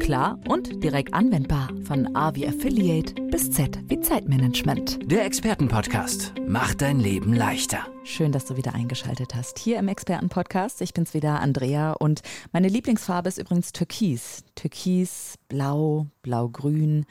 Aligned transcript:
klar 0.00 0.40
und 0.48 0.82
direkt 0.82 1.14
anwendbar. 1.14 1.68
Von 1.84 2.16
A 2.16 2.34
wie 2.34 2.48
Affiliate 2.48 3.14
bis 3.30 3.50
Z 3.50 3.78
wie 3.88 4.00
Zeitmanagement. 4.00 4.98
Der 5.10 5.24
Expertenpodcast 5.24 6.32
macht 6.48 6.80
dein 6.80 6.98
Leben 6.98 7.32
leichter. 7.32 7.86
Schön, 8.02 8.32
dass 8.32 8.46
du 8.46 8.56
wieder 8.56 8.74
eingeschaltet 8.74 9.34
hast. 9.34 9.58
Hier 9.58 9.78
im 9.78 9.86
Expertenpodcast. 9.86 10.80
Ich 10.80 10.94
bin's 10.94 11.14
wieder, 11.14 11.40
Andrea. 11.40 11.92
Und 11.92 12.22
meine 12.50 12.68
Lieblingsfarbe 12.68 13.28
ist 13.28 13.38
übrigens 13.38 13.72
Türkis. 13.72 14.42
Türkis, 14.56 15.36
Blau, 15.48 16.06
Blau-Grün. 16.22 17.04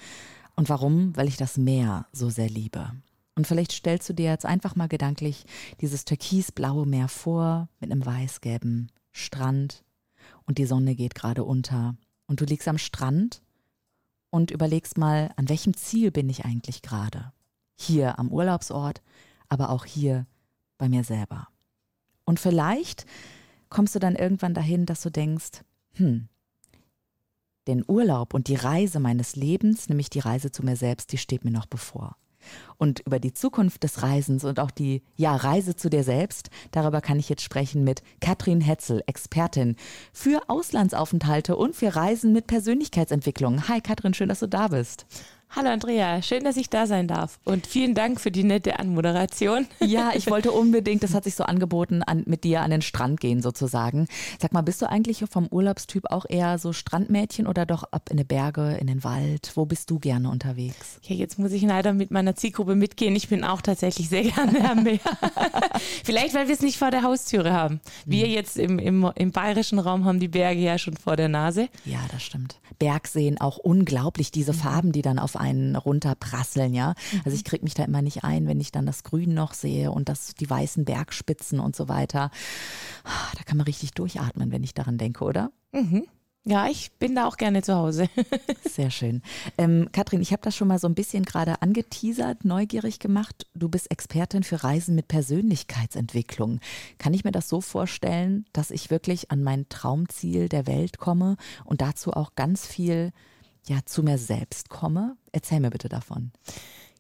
Und 0.55 0.67
warum? 0.67 1.15
Weil 1.15 1.27
ich 1.27 1.37
das 1.37 1.57
Meer 1.57 2.07
so 2.11 2.29
sehr 2.29 2.49
liebe. 2.49 2.91
Und 3.35 3.47
vielleicht 3.47 3.71
stellst 3.71 4.09
du 4.09 4.13
dir 4.13 4.31
jetzt 4.31 4.45
einfach 4.45 4.75
mal 4.75 4.89
gedanklich 4.89 5.45
dieses 5.79 6.03
türkisblaue 6.03 6.85
Meer 6.85 7.07
vor 7.07 7.69
mit 7.79 7.91
einem 7.91 8.05
weißgelben 8.05 8.91
Strand 9.11 9.83
und 10.49 10.57
die 10.57 10.65
Sonne 10.65 10.95
geht 10.95 11.13
gerade 11.13 11.43
unter 11.43 11.95
und 12.29 12.39
du 12.39 12.45
liegst 12.45 12.67
am 12.67 12.77
Strand 12.77 13.41
und 14.29 14.51
überlegst 14.51 14.97
mal, 14.97 15.31
an 15.35 15.49
welchem 15.49 15.75
Ziel 15.75 16.11
bin 16.11 16.29
ich 16.29 16.45
eigentlich 16.45 16.83
gerade? 16.83 17.33
Hier 17.75 18.19
am 18.19 18.31
Urlaubsort, 18.31 19.01
aber 19.49 19.71
auch 19.71 19.83
hier 19.83 20.27
bei 20.77 20.87
mir 20.87 21.03
selber. 21.03 21.47
Und 22.25 22.39
vielleicht 22.39 23.07
kommst 23.69 23.95
du 23.95 23.99
dann 23.99 24.15
irgendwann 24.15 24.53
dahin, 24.53 24.85
dass 24.85 25.01
du 25.01 25.09
denkst, 25.09 25.63
hm, 25.93 26.29
den 27.67 27.83
Urlaub 27.87 28.35
und 28.35 28.47
die 28.47 28.55
Reise 28.55 28.99
meines 28.99 29.35
Lebens, 29.35 29.89
nämlich 29.89 30.11
die 30.11 30.19
Reise 30.19 30.51
zu 30.51 30.63
mir 30.63 30.75
selbst, 30.75 31.11
die 31.11 31.17
steht 31.17 31.43
mir 31.43 31.51
noch 31.51 31.65
bevor. 31.65 32.15
Und 32.77 33.01
über 33.05 33.19
die 33.19 33.33
Zukunft 33.33 33.83
des 33.83 34.01
Reisens 34.01 34.43
und 34.43 34.59
auch 34.59 34.71
die 34.71 35.03
ja, 35.15 35.35
Reise 35.35 35.75
zu 35.75 35.89
dir 35.89 36.03
selbst, 36.03 36.49
darüber 36.71 37.01
kann 37.01 37.19
ich 37.19 37.29
jetzt 37.29 37.43
sprechen 37.43 37.83
mit 37.83 38.01
Katrin 38.21 38.61
Hetzel, 38.61 39.03
Expertin 39.05 39.75
für 40.13 40.41
Auslandsaufenthalte 40.47 41.55
und 41.55 41.75
für 41.75 41.95
Reisen 41.95 42.33
mit 42.33 42.47
Persönlichkeitsentwicklung. 42.47 43.67
Hi 43.67 43.81
Katrin, 43.81 44.13
schön, 44.13 44.29
dass 44.29 44.39
du 44.39 44.47
da 44.47 44.69
bist. 44.69 45.05
Hallo 45.51 45.69
Andrea, 45.69 46.21
schön, 46.21 46.43
dass 46.43 46.57
ich 46.57 46.69
da 46.69 46.85
sein 46.85 47.07
darf. 47.07 47.39
Und 47.43 47.65
vielen 47.65 47.95
Dank 47.95 48.21
für 48.21 48.29
die 48.29 48.43
nette 48.43 48.77
Anmoderation. 48.77 49.65
Ja, 49.89 50.11
ich 50.13 50.29
wollte 50.29 50.51
unbedingt, 50.51 51.01
das 51.01 51.15
hat 51.15 51.23
sich 51.23 51.33
so 51.33 51.43
angeboten, 51.43 52.03
an, 52.03 52.23
mit 52.27 52.43
dir 52.43 52.61
an 52.61 52.69
den 52.69 52.83
Strand 52.83 53.19
gehen 53.19 53.41
sozusagen. 53.41 54.07
Sag 54.39 54.53
mal, 54.53 54.61
bist 54.61 54.83
du 54.83 54.89
eigentlich 54.89 55.23
vom 55.31 55.47
Urlaubstyp 55.47 56.11
auch 56.11 56.25
eher 56.29 56.59
so 56.59 56.73
Strandmädchen 56.73 57.47
oder 57.47 57.65
doch 57.65 57.83
ab 57.83 58.09
in 58.11 58.17
die 58.17 58.23
Berge, 58.23 58.77
in 58.79 58.85
den 58.85 59.03
Wald? 59.03 59.53
Wo 59.55 59.65
bist 59.65 59.89
du 59.89 59.97
gerne 59.97 60.29
unterwegs? 60.29 60.99
Ja, 61.01 61.15
jetzt 61.15 61.39
muss 61.39 61.51
ich 61.53 61.63
leider 61.63 61.93
mit 61.93 62.11
meiner 62.11 62.35
Zielgruppe 62.35 62.75
mitgehen. 62.75 63.15
Ich 63.15 63.29
bin 63.29 63.43
auch 63.43 63.61
tatsächlich 63.61 64.09
sehr 64.09 64.23
gerne 64.29 64.69
am 64.69 64.83
Meer. 64.83 64.99
Vielleicht, 66.03 66.35
weil 66.35 66.47
wir 66.47 66.53
es 66.53 66.61
nicht 66.61 66.77
vor 66.77 66.91
der 66.91 67.01
Haustüre 67.01 67.51
haben. 67.51 67.79
Wir 68.05 68.25
hm. 68.25 68.31
jetzt 68.31 68.57
im, 68.59 68.77
im, 68.77 69.11
im 69.15 69.31
bayerischen 69.31 69.79
Raum 69.79 70.05
haben 70.05 70.19
die 70.19 70.27
Berge 70.27 70.61
ja 70.61 70.77
schon 70.77 70.97
vor 70.97 71.15
der 71.15 71.29
Nase. 71.29 71.69
Ja, 71.85 71.99
das 72.11 72.21
stimmt. 72.21 72.59
Bergseen 72.77 73.41
auch 73.41 73.57
unglaublich, 73.57 74.31
diese 74.31 74.53
mhm. 74.53 74.57
Farben, 74.57 74.91
die 74.91 75.01
dann 75.01 75.19
auf 75.19 75.35
einen 75.39 75.75
runterprasseln, 75.75 76.73
ja. 76.73 76.93
Also 77.25 77.35
ich 77.35 77.43
kriege 77.43 77.63
mich 77.63 77.73
da 77.73 77.83
immer 77.83 78.01
nicht 78.01 78.23
ein, 78.23 78.47
wenn 78.47 78.59
ich 78.59 78.71
dann 78.71 78.85
das 78.85 79.03
Grün 79.03 79.33
noch 79.33 79.53
sehe 79.53 79.91
und 79.91 80.09
das, 80.09 80.35
die 80.35 80.49
weißen 80.49 80.85
Bergspitzen 80.85 81.59
und 81.59 81.75
so 81.75 81.87
weiter. 81.87 82.31
Da 83.03 83.43
kann 83.43 83.57
man 83.57 83.65
richtig 83.65 83.91
durchatmen, 83.93 84.51
wenn 84.51 84.63
ich 84.63 84.73
daran 84.73 84.97
denke, 84.97 85.23
oder? 85.23 85.51
Mhm. 85.71 86.03
Ja, 86.45 86.67
ich 86.67 86.93
bin 86.93 87.15
da 87.15 87.27
auch 87.27 87.37
gerne 87.37 87.61
zu 87.61 87.75
Hause. 87.75 88.09
Sehr 88.67 88.89
schön. 88.89 89.21
Ähm, 89.57 89.89
Katrin, 89.91 90.21
ich 90.21 90.31
habe 90.31 90.41
das 90.41 90.55
schon 90.55 90.69
mal 90.69 90.79
so 90.79 90.87
ein 90.87 90.95
bisschen 90.95 91.23
gerade 91.23 91.61
angeteasert, 91.61 92.45
neugierig 92.45 92.99
gemacht. 92.99 93.45
Du 93.53 93.67
bist 93.67 93.91
Expertin 93.91 94.43
für 94.43 94.63
Reisen 94.63 94.95
mit 94.95 95.09
Persönlichkeitsentwicklung. 95.09 96.59
Kann 96.97 97.13
ich 97.13 97.25
mir 97.25 97.31
das 97.31 97.49
so 97.49 97.59
vorstellen, 97.59 98.45
dass 98.53 98.71
ich 98.71 98.89
wirklich 98.89 99.31
an 99.31 99.43
mein 99.43 99.67
Traumziel 99.67 100.47
der 100.47 100.65
Welt 100.65 100.97
komme 100.97 101.35
und 101.65 101.81
dazu 101.81 102.13
auch 102.13 102.35
ganz 102.35 102.65
viel 102.65 103.11
ja, 103.69 103.79
zu 103.85 104.03
mir 104.03 104.17
selbst 104.17 104.69
komme? 104.69 105.15
Erzähl 105.31 105.59
mir 105.59 105.69
bitte 105.69 105.89
davon. 105.89 106.31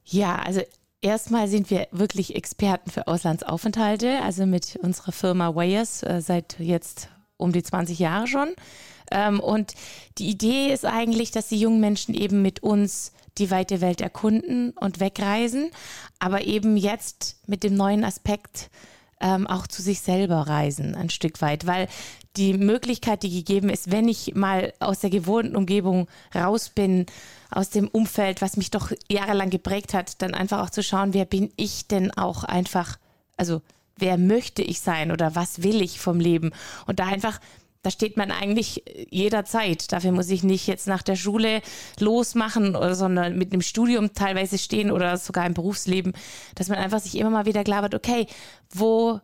Ja, 0.05 0.37
also 0.37 0.61
Erstmal 1.01 1.47
sind 1.47 1.69
wir 1.69 1.87
wirklich 1.91 2.35
Experten 2.35 2.91
für 2.91 3.07
Auslandsaufenthalte, 3.07 4.21
also 4.21 4.45
mit 4.45 4.75
unserer 4.81 5.13
Firma 5.13 5.55
Wayers 5.55 6.03
äh, 6.03 6.21
seit 6.21 6.59
jetzt 6.59 7.07
um 7.37 7.53
die 7.53 7.63
20 7.63 7.99
Jahre 7.99 8.27
schon. 8.27 8.49
Ähm, 9.09 9.39
und 9.39 9.75
die 10.17 10.27
Idee 10.27 10.73
ist 10.73 10.85
eigentlich, 10.85 11.31
dass 11.31 11.47
die 11.47 11.59
jungen 11.59 11.79
Menschen 11.79 12.13
eben 12.13 12.41
mit 12.41 12.63
uns 12.63 13.13
die 13.37 13.49
weite 13.49 13.79
Welt 13.79 14.01
erkunden 14.01 14.71
und 14.71 14.99
wegreisen, 14.99 15.71
aber 16.19 16.43
eben 16.43 16.75
jetzt 16.75 17.37
mit 17.47 17.63
dem 17.63 17.75
neuen 17.75 18.03
Aspekt 18.03 18.69
ähm, 19.21 19.47
auch 19.47 19.67
zu 19.67 19.81
sich 19.81 20.01
selber 20.01 20.47
reisen, 20.47 20.95
ein 20.95 21.09
Stück 21.09 21.41
weit, 21.41 21.65
weil 21.65 21.87
die 22.39 22.53
Möglichkeit, 22.53 23.23
die 23.23 23.29
gegeben 23.29 23.69
ist, 23.69 23.91
wenn 23.91 24.07
ich 24.07 24.33
mal 24.33 24.73
aus 24.79 24.99
der 24.99 25.09
gewohnten 25.09 25.57
Umgebung 25.57 26.07
raus 26.33 26.69
bin, 26.69 27.05
aus 27.51 27.69
dem 27.69 27.89
Umfeld, 27.89 28.41
was 28.41 28.55
mich 28.55 28.71
doch 28.71 28.91
jahrelang 29.11 29.49
geprägt 29.49 29.93
hat, 29.93 30.21
dann 30.21 30.33
einfach 30.33 30.63
auch 30.63 30.69
zu 30.69 30.81
schauen, 30.81 31.13
wer 31.13 31.25
bin 31.25 31.51
ich 31.57 31.87
denn 31.87 32.11
auch 32.11 32.45
einfach, 32.45 32.97
also 33.35 33.61
wer 33.97 34.17
möchte 34.17 34.61
ich 34.61 34.79
sein 34.79 35.11
oder 35.11 35.35
was 35.35 35.63
will 35.63 35.81
ich 35.81 35.99
vom 35.99 36.21
Leben 36.21 36.51
und 36.87 36.99
da 36.99 37.07
einfach 37.07 37.39
da 37.81 37.91
steht 37.91 38.17
man 38.17 38.29
eigentlich 38.29 38.83
jederzeit. 39.09 39.93
Dafür 39.93 40.11
muss 40.11 40.29
ich 40.29 40.43
nicht 40.43 40.67
jetzt 40.67 40.85
nach 40.85 41.01
der 41.01 41.15
Schule 41.15 41.61
losmachen, 41.97 42.75
sondern 42.93 43.37
mit 43.37 43.53
einem 43.53 43.61
Studium 43.61 44.13
teilweise 44.13 44.57
stehen 44.57 44.91
oder 44.91 45.15
sogar 45.15 45.45
im 45.45 45.53
Berufsleben, 45.53 46.11
dass 46.55 46.67
man 46.67 46.77
einfach 46.77 46.99
sich 46.99 47.17
immer 47.17 47.29
mal 47.29 47.45
wieder 47.45 47.63
klar 47.63 47.83
wird, 47.83 47.95
okay, 47.95 48.27
wo, 48.69 49.21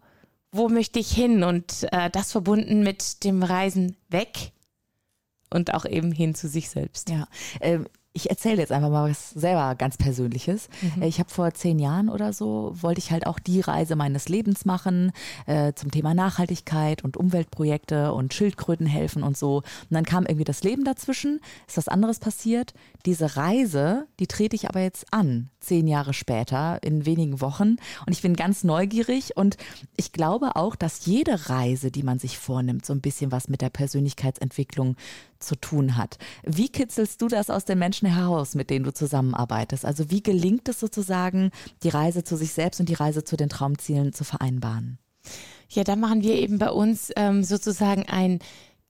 wo 0.56 0.70
möchte 0.70 1.00
ich 1.00 1.12
hin? 1.12 1.44
Und 1.44 1.88
äh, 1.92 2.10
das 2.10 2.32
verbunden 2.32 2.84
mit 2.84 3.24
dem 3.24 3.44
Reisen 3.44 3.98
weg 4.10 4.52
und 5.50 5.74
auch 5.74 5.86
eben 5.86 6.12
hin 6.12 6.36
zu 6.36 6.48
sich 6.48 6.70
selbst. 6.70 7.10
Ja. 7.10 7.28
Ähm 7.62 7.88
ich 8.16 8.30
erzähle 8.30 8.62
jetzt 8.62 8.72
einfach 8.72 8.90
mal 8.90 9.10
was 9.10 9.32
selber 9.32 9.76
ganz 9.76 9.98
Persönliches. 9.98 10.70
Mhm. 10.82 11.04
Ich 11.04 11.20
habe 11.20 11.30
vor 11.30 11.54
zehn 11.54 11.80
Jahren 11.80 12.08
oder 12.08 12.32
so, 12.32 12.74
wollte 12.74 13.00
ich 13.00 13.12
halt 13.12 13.28
auch 13.28 13.40
die 13.40 13.60
Reise 13.60 13.98
meines 13.98 14.30
Lebens 14.30 14.64
machen 14.64 15.12
äh, 15.48 15.74
zum 15.74 15.92
Thema 15.92 16.14
Nachhaltigkeit 16.14 17.04
und 17.04 17.18
Umweltprojekte 17.18 18.14
und 18.14 18.34
Schildkröten 18.34 18.88
helfen 18.88 19.22
und 19.22 19.38
so. 19.38 19.58
Und 19.58 19.66
dann 19.90 20.06
kam 20.06 20.26
irgendwie 20.26 20.46
das 20.46 20.64
Leben 20.64 20.86
dazwischen, 20.86 21.42
ist 21.68 21.76
was 21.76 21.90
anderes 21.90 22.20
passiert. 22.20 22.74
Diese 23.06 23.36
Reise, 23.36 24.08
die 24.20 24.28
trete 24.28 24.56
ich 24.56 24.70
aber 24.70 24.80
jetzt 24.80 25.08
an, 25.12 25.50
zehn 25.60 25.86
Jahre 25.86 26.14
später, 26.14 26.82
in 26.84 27.06
wenigen 27.06 27.42
Wochen. 27.42 27.76
Und 28.06 28.14
ich 28.14 28.22
bin 28.22 28.38
ganz 28.38 28.64
neugierig 28.64 29.36
und 29.36 29.58
ich 29.98 30.14
glaube 30.14 30.56
auch, 30.56 30.78
dass 30.78 31.06
jede 31.06 31.50
Reise, 31.50 31.92
die 31.92 32.04
man 32.04 32.20
sich 32.20 32.38
vornimmt, 32.38 32.86
so 32.86 32.94
ein 32.94 33.02
bisschen 33.02 33.34
was 33.34 33.50
mit 33.50 33.62
der 33.62 33.70
Persönlichkeitsentwicklung 33.70 34.96
zu 35.46 35.56
tun 35.56 35.96
hat. 35.98 36.18
Wie 36.44 36.70
kitzelst 36.70 37.22
du 37.22 37.28
das 37.28 37.50
aus 37.50 37.66
den 37.66 37.80
Menschen 37.80 38.08
heraus, 38.08 38.56
mit 38.56 38.70
denen 38.70 38.86
du 38.86 38.94
zusammenarbeitest? 38.94 39.86
Also 39.86 40.10
wie 40.12 40.24
gelingt 40.24 40.68
es 40.70 40.80
sozusagen, 40.80 41.52
die 41.84 41.90
Reise 41.90 42.24
zu 42.24 42.36
sich 42.36 42.52
selbst 42.52 42.80
und 42.80 42.90
die 42.90 42.94
Reise 42.94 43.24
zu 43.24 43.38
den 43.38 43.50
Traumzielen 43.50 44.14
zu 44.14 44.24
vereinbaren? 44.24 45.00
Ja, 45.70 45.84
da 45.84 45.96
machen 45.96 46.22
wir 46.22 46.36
eben 46.36 46.60
bei 46.60 46.70
uns 46.70 47.12
ähm, 47.16 47.44
sozusagen 47.44 48.04
ein 48.08 48.40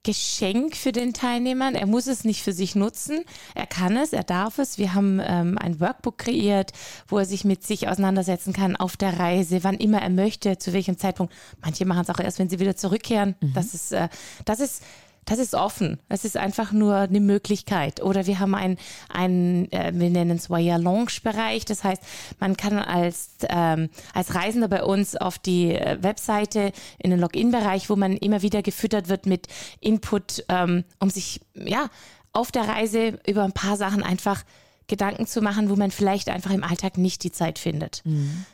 Geschenk 0.06 0.76
für 0.76 0.92
den 0.92 1.12
Teilnehmer. 1.14 1.74
Er 1.74 1.86
muss 1.86 2.06
es 2.06 2.22
nicht 2.22 2.44
für 2.44 2.52
sich 2.52 2.76
nutzen. 2.76 3.24
Er 3.56 3.66
kann 3.66 3.96
es, 3.96 4.12
er 4.12 4.22
darf 4.22 4.60
es. 4.60 4.78
Wir 4.78 4.94
haben 4.94 5.20
ähm, 5.20 5.58
ein 5.58 5.80
Workbook 5.80 6.16
kreiert, 6.16 6.70
wo 7.08 7.18
er 7.18 7.24
sich 7.24 7.44
mit 7.44 7.64
sich 7.64 7.88
auseinandersetzen 7.88 8.52
kann 8.52 8.76
auf 8.76 8.96
der 8.96 9.18
Reise, 9.18 9.64
wann 9.64 9.74
immer 9.74 10.00
er 10.00 10.10
möchte, 10.10 10.58
zu 10.58 10.72
welchem 10.72 10.96
Zeitpunkt. 10.96 11.34
Manche 11.60 11.86
machen 11.86 12.02
es 12.02 12.10
auch 12.10 12.20
erst, 12.20 12.38
wenn 12.38 12.48
sie 12.48 12.60
wieder 12.60 12.76
zurückkehren. 12.76 13.34
Mhm. 13.40 13.52
Das 13.54 13.74
ist, 13.74 13.90
äh, 13.90 14.08
das 14.44 14.60
ist 14.60 14.84
das 15.26 15.38
ist 15.40 15.54
offen. 15.54 15.98
Es 16.08 16.24
ist 16.24 16.36
einfach 16.36 16.72
nur 16.72 16.94
eine 16.94 17.20
Möglichkeit. 17.20 18.00
Oder 18.00 18.26
wir 18.26 18.38
haben 18.38 18.54
ein, 18.54 18.78
ein 19.12 19.70
äh, 19.72 19.92
wir 19.92 20.08
nennen 20.08 20.36
es 20.36 20.48
Voyage 20.48 20.82
Lounge 20.82 21.18
Bereich. 21.22 21.64
Das 21.64 21.84
heißt, 21.84 22.02
man 22.38 22.56
kann 22.56 22.78
als, 22.78 23.30
ähm, 23.48 23.90
als 24.14 24.34
Reisender 24.34 24.68
bei 24.68 24.84
uns 24.84 25.16
auf 25.16 25.38
die 25.38 25.74
äh, 25.74 25.98
Webseite 26.00 26.72
in 26.98 27.10
den 27.10 27.20
Login-Bereich, 27.20 27.90
wo 27.90 27.96
man 27.96 28.16
immer 28.16 28.42
wieder 28.42 28.62
gefüttert 28.62 29.08
wird 29.08 29.26
mit 29.26 29.48
Input, 29.80 30.44
ähm, 30.48 30.84
um 31.00 31.10
sich, 31.10 31.40
ja, 31.54 31.90
auf 32.32 32.52
der 32.52 32.68
Reise 32.68 33.18
über 33.26 33.42
ein 33.42 33.52
paar 33.52 33.76
Sachen 33.76 34.02
einfach 34.02 34.44
Gedanken 34.86 35.26
zu 35.26 35.42
machen, 35.42 35.68
wo 35.68 35.74
man 35.74 35.90
vielleicht 35.90 36.28
einfach 36.28 36.52
im 36.52 36.62
Alltag 36.62 36.98
nicht 36.98 37.24
die 37.24 37.32
Zeit 37.32 37.58
findet. 37.58 38.02
Mhm 38.04 38.46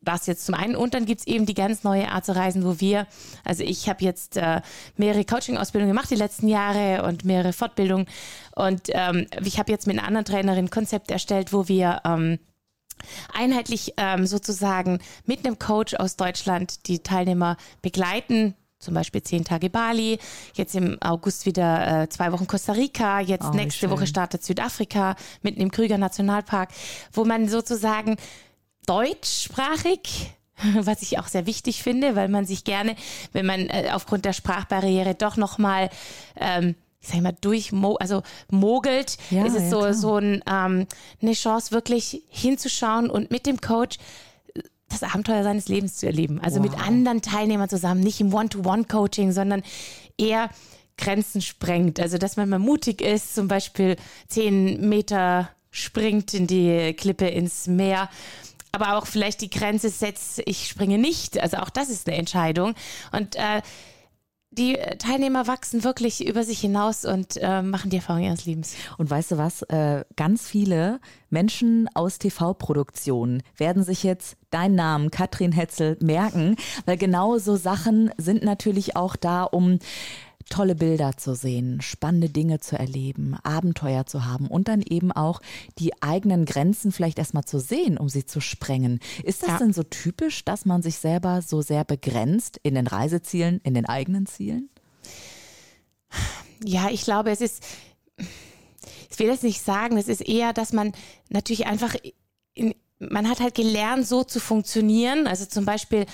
das 0.00 0.26
jetzt 0.26 0.46
zum 0.46 0.54
einen. 0.54 0.76
Und 0.76 0.94
dann 0.94 1.04
gibt 1.06 1.20
es 1.20 1.26
eben 1.26 1.46
die 1.46 1.54
ganz 1.54 1.84
neue 1.84 2.10
Art 2.10 2.24
zu 2.24 2.34
reisen, 2.34 2.64
wo 2.64 2.80
wir, 2.80 3.06
also 3.44 3.62
ich 3.64 3.88
habe 3.88 4.04
jetzt 4.04 4.36
äh, 4.36 4.60
mehrere 4.96 5.24
Coaching-Ausbildungen 5.24 5.92
gemacht 5.94 6.10
die 6.10 6.14
letzten 6.16 6.48
Jahre 6.48 7.02
und 7.04 7.24
mehrere 7.24 7.52
Fortbildungen. 7.52 8.06
Und 8.54 8.82
ähm, 8.90 9.26
ich 9.44 9.58
habe 9.58 9.72
jetzt 9.72 9.86
mit 9.86 9.98
einer 9.98 10.06
anderen 10.06 10.24
Trainerin 10.24 10.66
ein 10.66 10.70
Konzept 10.70 11.10
erstellt, 11.10 11.52
wo 11.52 11.68
wir 11.68 12.00
ähm, 12.04 12.38
einheitlich 13.34 13.94
ähm, 13.96 14.26
sozusagen 14.26 15.00
mit 15.24 15.44
einem 15.44 15.58
Coach 15.58 15.94
aus 15.94 16.16
Deutschland 16.16 16.86
die 16.88 17.00
Teilnehmer 17.00 17.56
begleiten 17.82 18.54
zum 18.80 18.94
Beispiel 18.94 19.22
zehn 19.22 19.44
Tage 19.44 19.70
Bali, 19.70 20.18
jetzt 20.54 20.76
im 20.76 20.98
August 21.02 21.46
wieder 21.46 22.02
äh, 22.02 22.08
zwei 22.08 22.30
Wochen 22.30 22.46
Costa 22.46 22.72
Rica, 22.72 23.18
jetzt 23.20 23.46
Oh, 23.46 23.56
nächste 23.56 23.80
schön. 23.80 23.90
Woche 23.90 24.06
startet 24.06 24.44
Südafrika 24.44 25.16
mitten 25.42 25.60
im 25.60 25.72
Krüger 25.72 25.98
Nationalpark, 25.98 26.68
wo 27.12 27.24
man 27.24 27.48
sozusagen 27.48 28.16
deutschsprachig 28.88 30.30
was 30.80 31.02
ich 31.02 31.18
auch 31.20 31.28
sehr 31.28 31.46
wichtig 31.46 31.82
finde, 31.84 32.16
weil 32.16 32.28
man 32.28 32.44
sich 32.44 32.64
gerne, 32.64 32.96
wenn 33.32 33.46
man 33.46 33.68
äh, 33.68 33.90
aufgrund 33.92 34.24
der 34.24 34.32
Sprachbarriere 34.32 35.14
doch 35.14 35.36
nochmal, 35.36 35.88
ähm, 36.36 36.74
ich 37.00 37.08
sag 37.08 37.20
mal, 37.20 37.34
durchmo 37.40 37.94
also 37.94 38.22
mogelt, 38.50 39.18
Ja, 39.30 39.44
ist 39.46 39.54
es 39.54 39.62
ja, 39.64 39.70
so, 39.70 39.78
klar. 39.78 39.94
so 39.94 40.16
ein, 40.16 40.42
ähm, 40.50 40.86
eine 41.22 41.32
Chance, 41.34 41.70
wirklich 41.70 42.22
hinzuschauen 42.28 43.08
und 43.08 43.30
mit 43.30 43.46
dem 43.46 43.60
Coach 43.60 43.98
das 44.88 45.04
Abenteuer 45.04 45.44
seines 45.44 45.68
Lebens 45.68 45.98
zu 45.98 46.06
erleben. 46.06 46.40
Also 46.40 46.58
mit 46.60 46.72
Wow. 46.72 46.88
anderen 46.88 47.22
Teilnehmern 47.22 47.68
zusammen, 47.68 48.00
nicht 48.00 48.20
im 48.20 48.34
One-to-One-Coaching, 48.34 49.30
sondern 49.30 49.62
eher 50.16 50.50
Grenzen 50.96 51.40
sprengt. 51.40 52.00
Also 52.00 52.18
dass 52.18 52.36
man 52.36 52.48
mal 52.48 52.58
mutig 52.58 53.00
ist, 53.00 53.34
zum 53.34 53.46
Beispiel 53.46 53.94
zehn 54.26 54.88
Meter 54.88 55.50
springt 55.70 56.34
in 56.34 56.48
die 56.48 56.94
Klippe 56.94 57.28
ins 57.28 57.68
Meer. 57.68 58.08
Aber 58.80 58.96
auch 58.96 59.06
vielleicht 59.06 59.40
die 59.40 59.50
Grenze 59.50 59.88
setzt, 59.88 60.40
ich 60.46 60.68
springe 60.68 60.98
nicht. 60.98 61.40
Also 61.40 61.56
auch 61.56 61.70
das 61.70 61.90
ist 61.90 62.06
eine 62.06 62.16
Entscheidung. 62.16 62.74
Und 63.12 63.34
äh, 63.34 63.62
die 64.50 64.78
Teilnehmer 64.98 65.46
wachsen 65.46 65.84
wirklich 65.84 66.26
über 66.26 66.42
sich 66.42 66.60
hinaus 66.60 67.04
und 67.04 67.36
äh, 67.36 67.60
machen 67.60 67.90
die 67.90 67.96
Erfahrung 67.96 68.22
ihres 68.22 68.46
Lebens. 68.46 68.74
Und 68.96 69.10
weißt 69.10 69.32
du 69.32 69.38
was? 69.38 69.62
Äh, 69.62 70.04
ganz 70.16 70.48
viele 70.48 71.00
Menschen 71.28 71.88
aus 71.94 72.18
TV-Produktionen 72.18 73.42
werden 73.56 73.82
sich 73.82 74.04
jetzt 74.04 74.36
deinen 74.50 74.74
Namen, 74.74 75.10
Katrin 75.10 75.52
Hetzel, 75.52 75.98
merken, 76.00 76.56
weil 76.86 76.96
genau 76.96 77.38
so 77.38 77.56
Sachen 77.56 78.10
sind 78.16 78.42
natürlich 78.42 78.96
auch 78.96 79.16
da, 79.16 79.42
um 79.42 79.80
tolle 80.48 80.74
Bilder 80.74 81.16
zu 81.16 81.34
sehen, 81.34 81.80
spannende 81.80 82.28
Dinge 82.28 82.58
zu 82.60 82.78
erleben, 82.78 83.36
Abenteuer 83.42 84.06
zu 84.06 84.24
haben 84.24 84.46
und 84.48 84.68
dann 84.68 84.82
eben 84.82 85.12
auch 85.12 85.40
die 85.78 86.02
eigenen 86.02 86.44
Grenzen 86.44 86.92
vielleicht 86.92 87.18
erstmal 87.18 87.44
zu 87.44 87.58
sehen, 87.58 87.98
um 87.98 88.08
sie 88.08 88.24
zu 88.24 88.40
sprengen. 88.40 89.00
Ist 89.22 89.42
das 89.42 89.50
Ja. 89.50 89.58
denn 89.58 89.72
so 89.72 89.82
typisch, 89.82 90.44
dass 90.44 90.64
man 90.64 90.82
sich 90.82 90.98
selber 90.98 91.42
so 91.42 91.62
sehr 91.62 91.84
begrenzt 91.84 92.58
in 92.62 92.74
den 92.74 92.86
Reisezielen, 92.86 93.60
in 93.62 93.74
den 93.74 93.86
eigenen 93.86 94.26
Zielen? 94.26 94.68
Ja, 96.64 96.88
ich 96.90 97.02
glaube, 97.02 97.30
es 97.30 97.40
ist, 97.40 97.62
ich 99.10 99.18
will 99.18 99.28
das 99.28 99.42
nicht 99.42 99.62
sagen, 99.62 99.96
es 99.96 100.08
ist 100.08 100.22
eher, 100.26 100.52
dass 100.52 100.72
man 100.72 100.92
natürlich 101.28 101.66
einfach, 101.66 101.94
in, 102.54 102.74
man 102.98 103.28
hat 103.28 103.40
halt 103.40 103.54
gelernt, 103.54 104.06
so 104.06 104.24
zu 104.24 104.40
funktionieren. 104.40 105.26
Also 105.26 105.46
zum 105.46 105.64
Beispiel, 105.64 106.06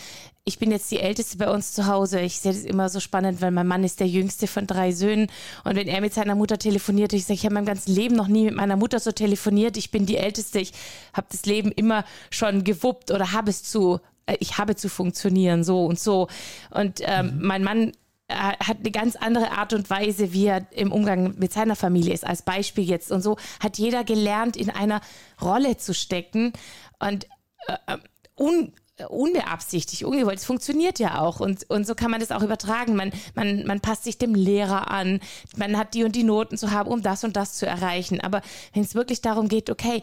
ich 0.44 0.58
bin 0.58 0.70
jetzt 0.70 0.90
die 0.90 1.00
Älteste 1.00 1.38
bei 1.38 1.50
uns 1.50 1.72
zu 1.72 1.86
Hause. 1.86 2.20
Ich 2.20 2.38
sehe 2.38 2.52
das 2.52 2.62
immer 2.62 2.90
so 2.90 3.00
spannend, 3.00 3.40
weil 3.40 3.50
mein 3.50 3.66
Mann 3.66 3.84
ist 3.84 4.00
der 4.00 4.06
jüngste 4.06 4.46
von 4.46 4.66
drei 4.66 4.92
Söhnen. 4.92 5.28
Und 5.64 5.76
wenn 5.76 5.88
er 5.88 6.02
mit 6.02 6.12
seiner 6.12 6.34
Mutter 6.34 6.58
telefoniert, 6.58 7.14
ich 7.14 7.24
sage, 7.24 7.34
ich 7.34 7.44
habe 7.44 7.54
mein 7.54 7.64
ganzes 7.64 7.88
Leben 7.88 8.14
noch 8.14 8.28
nie 8.28 8.44
mit 8.44 8.54
meiner 8.54 8.76
Mutter 8.76 9.00
so 9.00 9.12
telefoniert. 9.12 9.78
Ich 9.78 9.90
bin 9.90 10.04
die 10.04 10.18
Älteste. 10.18 10.60
Ich 10.60 10.72
habe 11.14 11.26
das 11.30 11.46
Leben 11.46 11.72
immer 11.72 12.04
schon 12.30 12.64
gewuppt 12.64 13.10
oder 13.10 13.32
habe 13.32 13.50
es 13.50 13.62
zu, 13.62 14.00
äh, 14.26 14.36
ich 14.40 14.58
habe 14.58 14.76
zu 14.76 14.90
funktionieren, 14.90 15.64
so 15.64 15.86
und 15.86 15.98
so. 15.98 16.28
Und 16.70 17.00
ähm, 17.02 17.38
mein 17.40 17.64
Mann 17.64 17.92
hat 18.34 18.78
eine 18.80 18.90
ganz 18.90 19.16
andere 19.16 19.52
Art 19.52 19.72
und 19.72 19.88
Weise, 19.90 20.32
wie 20.32 20.46
er 20.46 20.66
im 20.72 20.92
Umgang 20.92 21.34
mit 21.38 21.52
seiner 21.52 21.76
Familie 21.76 22.12
ist, 22.12 22.26
als 22.26 22.42
Beispiel 22.42 22.84
jetzt. 22.84 23.10
Und 23.12 23.22
so 23.22 23.36
hat 23.60 23.78
jeder 23.78 24.04
gelernt, 24.04 24.56
in 24.56 24.70
einer 24.70 25.00
Rolle 25.40 25.76
zu 25.76 25.94
stecken 25.94 26.52
und 26.98 27.26
äh, 27.66 27.96
un, 28.38 28.72
unbeabsichtigt, 29.08 30.04
ungewollt. 30.04 30.38
Es 30.38 30.44
funktioniert 30.44 30.98
ja 30.98 31.20
auch 31.20 31.40
und, 31.40 31.68
und 31.68 31.86
so 31.86 31.94
kann 31.94 32.10
man 32.10 32.20
das 32.20 32.30
auch 32.30 32.42
übertragen. 32.42 32.94
Man, 32.94 33.12
man, 33.34 33.66
man 33.66 33.80
passt 33.80 34.04
sich 34.04 34.18
dem 34.18 34.34
Lehrer 34.34 34.90
an, 34.90 35.20
man 35.56 35.76
hat 35.76 35.94
die 35.94 36.04
und 36.04 36.14
die 36.14 36.22
Noten 36.22 36.56
zu 36.56 36.70
haben, 36.70 36.90
um 36.90 37.02
das 37.02 37.24
und 37.24 37.36
das 37.36 37.54
zu 37.54 37.66
erreichen. 37.66 38.20
Aber 38.20 38.42
wenn 38.72 38.82
es 38.82 38.94
wirklich 38.94 39.20
darum 39.20 39.48
geht, 39.48 39.70
okay, 39.70 40.02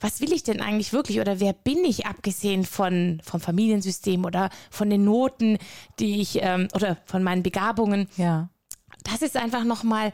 was 0.00 0.20
will 0.20 0.32
ich 0.32 0.42
denn 0.42 0.60
eigentlich 0.60 0.92
wirklich 0.92 1.20
oder 1.20 1.40
wer 1.40 1.52
bin 1.52 1.84
ich 1.84 2.06
abgesehen 2.06 2.64
von 2.64 3.20
vom 3.24 3.40
Familiensystem 3.40 4.24
oder 4.24 4.50
von 4.70 4.90
den 4.90 5.04
Noten, 5.04 5.58
die 5.98 6.20
ich 6.20 6.38
ähm, 6.42 6.68
oder 6.74 6.96
von 7.04 7.22
meinen 7.22 7.42
Begabungen? 7.42 8.08
Ja. 8.16 8.48
Das 9.04 9.22
ist 9.22 9.36
einfach 9.36 9.64
noch 9.64 9.82
mal 9.82 10.12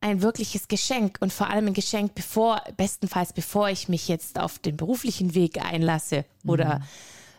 ein 0.00 0.22
wirkliches 0.22 0.68
Geschenk 0.68 1.18
und 1.20 1.32
vor 1.32 1.50
allem 1.50 1.68
ein 1.68 1.74
Geschenk, 1.74 2.14
bevor 2.14 2.62
bestenfalls 2.76 3.32
bevor 3.32 3.68
ich 3.68 3.88
mich 3.88 4.08
jetzt 4.08 4.38
auf 4.38 4.58
den 4.58 4.76
beruflichen 4.76 5.34
Weg 5.34 5.62
einlasse 5.64 6.24
oder 6.46 6.80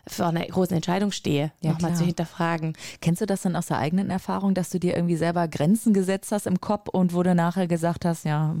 vor 0.06 0.26
einer 0.26 0.44
großen 0.44 0.74
Entscheidung 0.74 1.12
stehe, 1.12 1.52
Ja, 1.60 1.72
nochmal 1.72 1.94
zu 1.94 2.04
hinterfragen. 2.04 2.74
Kennst 3.00 3.20
du 3.20 3.26
das 3.26 3.42
denn 3.42 3.54
aus 3.54 3.66
der 3.66 3.78
eigenen 3.78 4.10
Erfahrung, 4.10 4.52
dass 4.54 4.70
du 4.70 4.80
dir 4.80 4.96
irgendwie 4.96 5.16
selber 5.16 5.46
Grenzen 5.46 5.94
gesetzt 5.94 6.32
hast 6.32 6.46
im 6.46 6.60
Kopf 6.60 6.88
und 6.88 7.14
wo 7.14 7.22
du 7.22 7.34
nachher 7.34 7.68
gesagt 7.68 8.04
hast, 8.04 8.24
ja, 8.24 8.56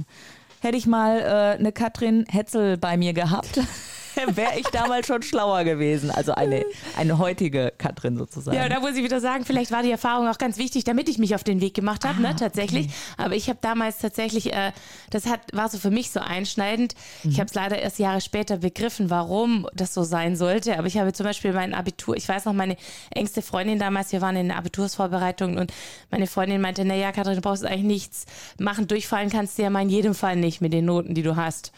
hätte 0.62 0.78
ich 0.78 0.86
mal 0.86 1.18
äh, 1.18 1.58
eine 1.58 1.72
Katrin 1.72 2.24
Hetzel 2.30 2.78
bei 2.78 2.96
mir 2.96 3.12
gehabt, 3.12 3.60
wäre 4.34 4.58
ich 4.58 4.66
damals 4.66 5.06
schon 5.06 5.22
schlauer 5.22 5.64
gewesen. 5.64 6.10
Also 6.10 6.32
eine, 6.32 6.64
eine 6.96 7.18
heutige 7.18 7.72
Katrin 7.76 8.16
sozusagen. 8.16 8.56
Ja, 8.56 8.68
da 8.68 8.80
muss 8.80 8.96
ich 8.96 9.04
wieder 9.04 9.20
sagen, 9.20 9.44
vielleicht 9.44 9.70
war 9.70 9.82
die 9.82 9.90
Erfahrung 9.90 10.28
auch 10.28 10.38
ganz 10.38 10.58
wichtig, 10.58 10.84
damit 10.84 11.08
ich 11.08 11.18
mich 11.18 11.34
auf 11.34 11.44
den 11.44 11.60
Weg 11.60 11.74
gemacht 11.74 12.04
habe, 12.04 12.20
ne, 12.20 12.34
tatsächlich. 12.36 12.88
Aber 13.16 13.34
ich 13.34 13.48
habe 13.48 13.58
damals 13.60 13.98
tatsächlich, 13.98 14.52
äh, 14.52 14.72
das 15.10 15.26
hat, 15.26 15.40
war 15.52 15.68
so 15.68 15.78
für 15.78 15.90
mich 15.90 16.10
so 16.10 16.20
einschneidend. 16.20 16.94
Ich 17.24 17.38
habe 17.38 17.46
es 17.46 17.54
leider 17.54 17.78
erst 17.78 17.98
Jahre 17.98 18.20
später 18.20 18.58
begriffen, 18.58 19.10
warum 19.10 19.66
das 19.74 19.94
so 19.94 20.02
sein 20.02 20.36
sollte. 20.36 20.78
Aber 20.78 20.86
ich 20.86 20.98
habe 20.98 21.12
zum 21.12 21.24
Beispiel 21.24 21.52
mein 21.52 21.74
Abitur, 21.74 22.16
ich 22.16 22.28
weiß 22.28 22.44
noch, 22.44 22.52
meine 22.52 22.76
engste 23.10 23.42
Freundin 23.42 23.78
damals, 23.78 24.12
wir 24.12 24.20
waren 24.20 24.36
in 24.36 24.48
der 24.48 24.58
Abitursvorbereitung 24.58 25.58
und 25.58 25.72
meine 26.10 26.26
Freundin 26.26 26.60
meinte, 26.60 26.84
naja, 26.84 27.12
Katrin, 27.12 27.36
du 27.36 27.40
brauchst 27.40 27.64
eigentlich 27.64 27.82
nichts 27.82 28.26
machen, 28.58 28.88
durchfallen 28.88 29.30
kannst 29.30 29.58
du 29.58 29.62
ja 29.62 29.70
mal 29.70 29.82
in 29.82 29.88
jedem 29.90 30.14
Fall 30.14 30.36
nicht 30.36 30.60
mit 30.60 30.72
den 30.72 30.84
Noten, 30.84 31.14
die 31.14 31.22
du 31.22 31.36
hast. 31.36 31.72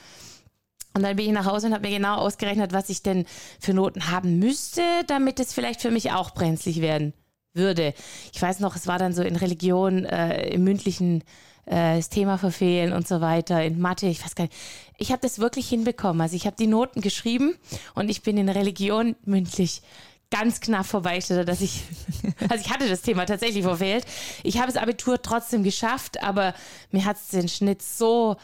Und 0.95 1.03
dann 1.03 1.17
bin 1.17 1.27
ich 1.27 1.33
nach 1.33 1.47
Hause 1.47 1.67
und 1.67 1.75
habe 1.75 1.89
mir 1.89 1.97
genau 1.97 2.17
ausgerechnet, 2.17 2.73
was 2.73 2.89
ich 2.89 3.03
denn 3.03 3.27
für 3.61 3.75
Noten 3.75 4.11
haben 4.11 4.39
müsste, 4.39 4.83
damit 5.09 5.41
es 5.41 5.53
vielleicht 5.53 5.83
für 5.83 5.91
mich 5.91 6.13
auch 6.13 6.31
brenzlig 6.31 6.81
werden 6.81 7.15
würde. 7.53 7.95
Ich 8.33 8.41
weiß 8.41 8.61
noch, 8.61 8.77
es 8.77 8.87
war 8.87 8.99
dann 8.99 9.13
so 9.13 9.23
in 9.23 9.37
Religion, 9.37 10.05
äh, 10.05 10.49
im 10.51 10.65
mündlichen 10.65 11.23
äh, 11.67 11.97
das 11.97 12.11
Thema 12.11 12.39
verfehlen 12.39 12.93
und 12.93 13.09
so 13.09 13.21
weiter, 13.21 13.65
in 13.65 13.81
Mathe, 13.81 14.07
ich 14.07 14.25
weiß 14.25 14.35
gar 14.35 14.45
nicht. 14.45 14.57
Ich 14.99 15.11
habe 15.11 15.21
das 15.21 15.39
wirklich 15.39 15.69
hinbekommen. 15.69 16.21
Also 16.21 16.37
ich 16.37 16.47
habe 16.47 16.57
die 16.57 16.67
Noten 16.67 17.01
geschrieben 17.01 17.55
und 17.95 18.09
ich 18.09 18.23
bin 18.23 18.37
in 18.37 18.49
Religion 18.49 19.17
mündlich 19.25 19.83
ganz 20.31 20.61
knapp 20.61 20.87
vorbei, 20.87 21.19
dass 21.19 21.61
ich, 21.61 21.83
also 22.49 22.65
ich 22.65 22.71
hatte 22.71 22.89
das 22.89 23.03
Thema 23.03 23.25
tatsächlich 23.25 23.63
verfehlt. 23.63 24.05
Ich 24.43 24.59
habe 24.59 24.73
das 24.73 24.81
Abitur 24.81 25.23
trotzdem 25.23 25.63
geschafft, 25.63 26.23
aber 26.23 26.55
mir 26.91 27.05
hat 27.05 27.17
es 27.17 27.29
den 27.29 27.49
Schnitt 27.49 27.83
so 27.83 28.37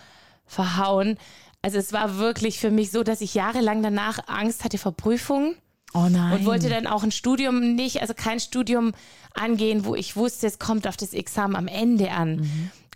verhauen. 0.47 1.19
Also 1.63 1.79
es 1.79 1.93
war 1.93 2.19
wirklich 2.19 2.59
für 2.59 2.71
mich 2.71 2.91
so, 2.91 3.03
dass 3.03 3.21
ich 3.21 3.35
jahrelang 3.35 3.83
danach 3.83 4.29
Angst 4.29 4.65
hatte 4.65 4.79
vor 4.79 4.93
Prüfungen 4.93 5.57
oh 5.93 6.09
nein. 6.09 6.39
und 6.39 6.47
wollte 6.47 6.69
dann 6.69 6.87
auch 6.87 7.03
ein 7.03 7.13
Studium 7.13 7.75
nicht, 7.75 8.01
also 8.01 8.15
kein 8.15 8.41
Studium 8.41 8.93
angehen, 9.35 9.85
wo 9.85 9.95
ich 9.95 10.17
wusste, 10.17 10.47
es 10.47 10.59
kommt 10.59 10.87
auf 10.87 10.97
das 10.97 11.13
Examen 11.13 11.57
am 11.57 11.69
Ende 11.69 12.13
an. 12.13 12.49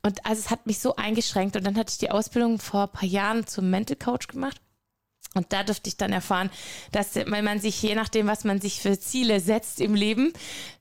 Und 0.03 0.25
also 0.27 0.41
es 0.41 0.51
hat 0.51 0.67
mich 0.67 0.81
so 0.81 0.97
eingeschränkt 0.97 1.57
und 1.57 1.67
dann 1.67 1.77
hatte 1.77 1.93
ich 1.93 1.99
die 1.99 2.11
Ausbildung 2.11 2.59
vor 2.59 2.83
ein 2.83 2.89
paar 2.91 3.09
Jahren 3.09 3.47
zum 3.47 3.71
Mental 3.71 3.97
Coach 3.97 4.29
gemacht. 4.29 4.61
Und 5.35 5.53
da 5.53 5.65
durfte 5.65 5.89
ich 5.89 5.97
dann 5.97 6.13
erfahren, 6.13 6.49
dass 6.93 7.15
wenn 7.17 7.45
man 7.45 7.61
sich, 7.61 7.83
je 7.83 7.95
nachdem, 7.95 8.27
was 8.29 8.45
man 8.45 8.61
sich 8.61 8.81
für 8.81 8.99
Ziele 8.99 9.41
setzt 9.41 9.81
im 9.81 9.95
Leben, 9.95 10.33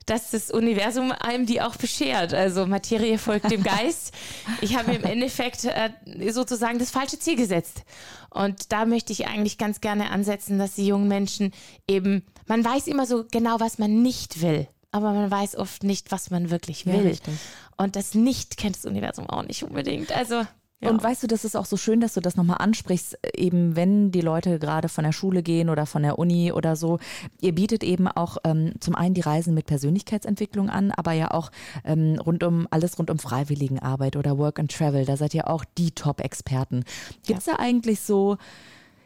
dass 0.05 0.31
das 0.31 0.51
Universum 0.51 1.11
einem 1.11 1.45
die 1.45 1.61
auch 1.61 1.75
beschert. 1.75 2.33
Also 2.33 2.65
Materie 2.67 3.17
folgt 3.17 3.49
dem 3.49 3.63
Geist. 3.63 4.13
Ich 4.61 4.77
habe 4.77 4.93
im 4.93 5.03
Endeffekt 5.03 5.65
äh, 5.65 5.89
sozusagen 6.31 6.77
das 6.77 6.91
falsche 6.91 7.17
Ziel 7.19 7.35
gesetzt. 7.35 7.83
Und 8.29 8.71
da 8.71 8.85
möchte 8.85 9.11
ich 9.13 9.27
eigentlich 9.27 9.57
ganz 9.57 9.81
gerne 9.81 10.09
ansetzen, 10.11 10.59
dass 10.59 10.75
die 10.75 10.87
jungen 10.87 11.07
Menschen 11.07 11.51
eben, 11.87 12.23
man 12.47 12.63
weiß 12.63 12.87
immer 12.87 13.05
so 13.05 13.25
genau, 13.31 13.59
was 13.59 13.77
man 13.79 14.01
nicht 14.01 14.41
will. 14.41 14.67
Aber 14.91 15.13
man 15.13 15.31
weiß 15.31 15.55
oft 15.55 15.83
nicht, 15.83 16.11
was 16.11 16.29
man 16.29 16.51
wirklich 16.51 16.85
Ja, 16.85 16.93
will. 16.93 17.07
richtig. 17.07 17.33
Und 17.77 17.95
das 17.95 18.13
Nicht 18.13 18.57
kennt 18.57 18.75
das 18.75 18.85
Universum 18.85 19.27
auch 19.27 19.41
nicht 19.43 19.63
unbedingt. 19.63 20.11
Also 20.11 20.43
ja. 20.83 20.89
Und 20.89 21.03
weißt 21.03 21.23
du, 21.23 21.27
das 21.27 21.45
ist 21.45 21.55
auch 21.55 21.65
so 21.65 21.77
schön, 21.77 21.99
dass 21.99 22.13
du 22.13 22.21
das 22.21 22.35
nochmal 22.35 22.57
ansprichst, 22.59 23.17
eben 23.35 23.75
wenn 23.75 24.11
die 24.11 24.21
Leute 24.21 24.59
gerade 24.59 24.89
von 24.89 25.03
der 25.03 25.11
Schule 25.11 25.43
gehen 25.43 25.69
oder 25.69 25.85
von 25.85 26.03
der 26.03 26.19
Uni 26.19 26.51
oder 26.51 26.75
so. 26.75 26.99
Ihr 27.41 27.53
bietet 27.53 27.83
eben 27.83 28.07
auch 28.07 28.37
ähm, 28.43 28.73
zum 28.79 28.95
einen 28.95 29.13
die 29.13 29.21
Reisen 29.21 29.53
mit 29.53 29.65
Persönlichkeitsentwicklung 29.65 30.69
an, 30.69 30.91
aber 30.91 31.13
ja 31.13 31.31
auch 31.31 31.51
ähm, 31.83 32.19
rund 32.19 32.43
um 32.43 32.67
alles 32.71 32.97
rund 32.99 33.09
um 33.09 33.19
Freiwilligenarbeit 33.19 34.15
oder 34.15 34.37
Work 34.37 34.59
and 34.59 34.71
Travel. 34.71 35.05
Da 35.05 35.17
seid 35.17 35.33
ihr 35.33 35.49
auch 35.49 35.65
die 35.77 35.91
Top-Experten. 35.91 36.83
Gibt 37.25 37.39
es 37.39 37.45
da 37.45 37.55
eigentlich 37.57 38.01
so 38.01 38.37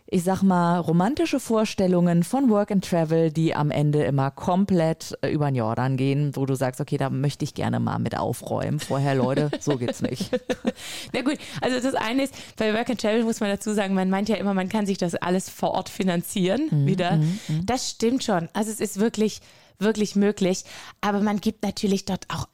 ich 0.10 0.24
sag 0.24 0.42
mal, 0.42 0.80
romantische 0.80 1.40
Vorstellungen 1.40 2.24
von 2.24 2.50
Work 2.50 2.72
and 2.72 2.84
Travel, 2.88 3.32
die 3.32 3.54
am 3.54 3.72
Ende 3.72 4.04
immer 4.04 4.32
komplett 4.32 5.18
äh, 5.22 5.30
über 5.30 5.52
den 5.52 5.56
Jordan 5.56 5.98
gehen, 5.98 6.36
wo 6.36 6.46
du 6.46 6.56
sagst, 6.56 6.80
okay, 6.82 6.98
da 6.98 7.10
möchte 7.10 7.44
ich 7.44 7.54
gerne 7.54 7.80
mal 7.80 8.00
mit 8.00 8.18
aufräumen. 8.18 8.80
Vorher, 8.80 9.16
Leute, 9.16 9.52
so 9.60 9.78
geht's 9.78 10.02
nicht. 10.02 10.32
Na 11.14 11.22
gut, 11.22 11.38
also 11.62 11.80
das 11.80 11.96
eine 11.96 12.24
ist, 12.24 12.34
bei 12.58 12.74
Work 12.74 12.90
and 12.90 13.02
Travel 13.02 13.24
muss 13.24 13.40
man 13.40 13.50
dazu 13.50 13.74
sagen, 13.74 13.94
man 13.94 14.10
meint 14.10 14.30
ja 14.30 14.36
immer, 14.36 14.54
man 14.54 14.70
kann 14.70 14.86
sich 14.86 14.98
das 14.98 15.16
alles 15.16 15.50
vor 15.50 15.72
Ort 15.72 15.90
finanzieren 15.90 16.86
wieder. 16.86 17.20
Das 17.66 17.90
stimmt 17.90 18.24
schon. 18.24 18.50
Also 18.54 18.72
es 18.72 18.80
ist 18.80 19.00
wirklich 19.00 19.42
wirklich 19.80 20.16
möglich. 20.16 20.64
Aber 21.02 21.22
man 21.22 21.40
gibt 21.40 21.64
natürlich 21.64 22.06
dort 22.06 22.26
auch 22.30 22.48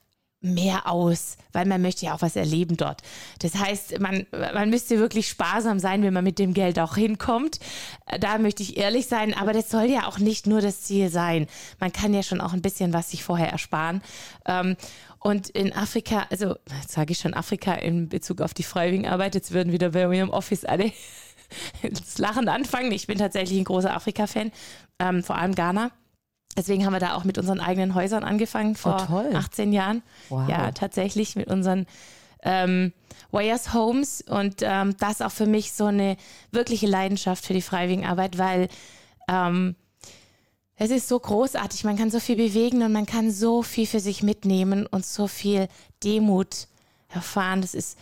mehr 0.43 0.88
aus, 0.88 1.38
weil 1.53 1.65
man 1.65 1.81
möchte 1.81 2.05
ja 2.05 2.13
auch 2.13 2.21
was 2.21 2.35
erleben 2.35 2.75
dort. 2.75 3.01
Das 3.39 3.55
heißt, 3.55 4.00
man, 4.00 4.27
man 4.31 4.69
müsste 4.69 5.00
wirklich 5.00 5.29
sparsam 5.29 5.79
sein, 5.79 6.03
wenn 6.03 6.13
man 6.13 6.23
mit 6.23 6.38
dem 6.38 6.53
Geld 6.53 6.77
auch 6.79 6.95
hinkommt. 6.95 7.59
Da 8.19 8.38
möchte 8.38 8.62
ich 8.62 8.77
ehrlich 8.77 9.07
sein, 9.07 9.33
aber 9.33 9.53
das 9.53 9.69
soll 9.69 9.85
ja 9.85 10.05
auch 10.05 10.19
nicht 10.19 10.45
nur 10.45 10.59
das 10.59 10.81
Ziel 10.81 11.09
sein. 11.09 11.47
Man 11.79 11.93
kann 11.93 12.13
ja 12.13 12.23
schon 12.23 12.41
auch 12.41 12.53
ein 12.53 12.62
bisschen 12.62 12.93
was 12.93 13.12
sich 13.12 13.23
vorher 13.23 13.50
ersparen. 13.50 14.01
Ähm, 14.45 14.75
und 15.19 15.50
in 15.50 15.71
Afrika, 15.71 16.27
also 16.29 16.55
sage 16.85 17.13
ich 17.13 17.19
schon 17.19 17.33
Afrika 17.33 17.73
in 17.73 18.09
Bezug 18.09 18.41
auf 18.41 18.53
die 18.53 18.63
Freiwilligenarbeit, 18.63 19.35
jetzt 19.35 19.53
würden 19.53 19.71
wieder 19.71 19.91
bei 19.91 20.07
mir 20.07 20.23
im 20.23 20.29
Office 20.29 20.65
alle 20.65 20.91
ins 21.81 22.17
Lachen 22.17 22.50
anfangen. 22.50 22.91
Ich 22.91 23.07
bin 23.07 23.17
tatsächlich 23.17 23.57
ein 23.57 23.63
großer 23.63 23.95
Afrika-Fan, 23.95 24.51
ähm, 25.00 25.23
vor 25.23 25.38
allem 25.38 25.55
Ghana. 25.55 25.91
Deswegen 26.55 26.86
haben 26.86 26.93
wir 26.93 27.00
da 27.00 27.15
auch 27.15 27.24
mit 27.24 27.38
unseren 27.38 27.60
eigenen 27.60 27.95
Häusern 27.95 28.24
angefangen 28.24 28.75
vor 28.75 29.07
oh, 29.12 29.36
18 29.36 29.74
Jahren. 29.74 30.03
Wow. 30.29 30.48
Ja, 30.48 30.72
tatsächlich 30.72 31.36
mit 31.36 31.48
unseren 31.48 31.88
ähm, 32.43 32.93
Wayers 33.31 33.74
Homes 33.74 34.22
und 34.22 34.62
ähm, 34.62 34.95
das 35.00 35.22
auch 35.22 35.31
für 35.31 35.48
mich 35.48 35.74
so 35.74 35.86
eine 35.86 36.17
wirkliche 36.51 36.88
Leidenschaft 36.88 37.45
für 37.45 37.53
die 37.53 37.62
Freiwilligenarbeit, 37.62 38.38
weil 38.38 38.67
ähm, 39.27 39.75
es 40.75 40.91
ist 40.91 41.07
so 41.07 41.19
großartig. 41.19 41.83
Man 41.83 41.98
kann 41.98 42.12
so 42.12 42.19
viel 42.19 42.36
bewegen 42.36 42.83
und 42.83 42.91
man 42.91 43.05
kann 43.05 43.31
so 43.31 43.63
viel 43.63 43.88
für 43.88 44.00
sich 44.00 44.24
mitnehmen 44.24 44.86
und 44.86 45.05
so 45.05 45.27
viel 45.27 45.67
Demut 46.03 46.67
erfahren. 47.10 47.62
Das 47.62 47.74
ist 47.74 47.98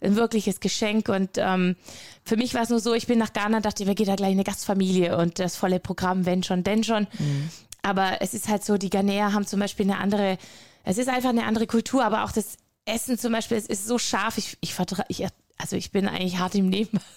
ein 0.00 0.16
wirkliches 0.16 0.60
Geschenk. 0.60 1.08
Und 1.08 1.30
ähm, 1.36 1.76
für 2.24 2.36
mich 2.36 2.54
war 2.54 2.62
es 2.62 2.68
nur 2.68 2.80
so, 2.80 2.94
ich 2.94 3.06
bin 3.06 3.18
nach 3.18 3.32
Ghana, 3.32 3.60
dachte, 3.60 3.86
wir 3.86 3.94
gehen 3.94 4.06
da 4.06 4.16
gleich 4.16 4.32
eine 4.32 4.44
Gastfamilie 4.44 5.16
und 5.16 5.38
das 5.38 5.56
volle 5.56 5.80
Programm, 5.80 6.26
wenn 6.26 6.42
schon, 6.42 6.64
denn 6.64 6.84
schon. 6.84 7.06
Mhm. 7.18 7.50
Aber 7.88 8.20
es 8.20 8.34
ist 8.34 8.48
halt 8.48 8.62
so, 8.62 8.76
die 8.76 8.90
Ghanäer 8.90 9.32
haben 9.32 9.46
zum 9.46 9.60
Beispiel 9.60 9.86
eine 9.86 9.98
andere, 9.98 10.36
es 10.84 10.98
ist 10.98 11.08
einfach 11.08 11.30
eine 11.30 11.44
andere 11.44 11.66
Kultur, 11.66 12.04
aber 12.04 12.22
auch 12.24 12.32
das 12.32 12.58
Essen 12.84 13.18
zum 13.18 13.32
Beispiel, 13.32 13.56
es 13.56 13.64
ist 13.64 13.86
so 13.86 13.96
scharf. 13.96 14.36
Ich, 14.36 14.58
ich, 14.60 14.74
ich 15.08 15.26
also 15.56 15.74
ich 15.74 15.90
bin 15.90 16.06
eigentlich 16.06 16.38
hart 16.38 16.54
im 16.54 16.68
Leben. 16.70 17.00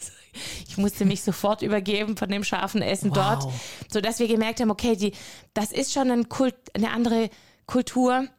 Ich 0.66 0.78
musste 0.78 1.04
mich 1.04 1.24
sofort 1.24 1.62
übergeben 1.62 2.16
von 2.16 2.30
dem 2.30 2.46
scharfen 2.46 2.82
Essen 2.82 3.10
wow. 3.10 3.40
dort, 3.40 3.54
sodass 3.92 4.20
wir 4.20 4.30
gemerkt 4.30 4.62
haben, 4.62 4.72
okay, 4.72 4.96
die, 4.96 5.12
das 5.54 5.74
ist 5.74 5.92
schon 5.92 6.10
ein 6.10 6.30
Kult, 6.30 6.56
eine 6.74 6.92
andere 6.92 7.30
Kultur. 7.66 8.30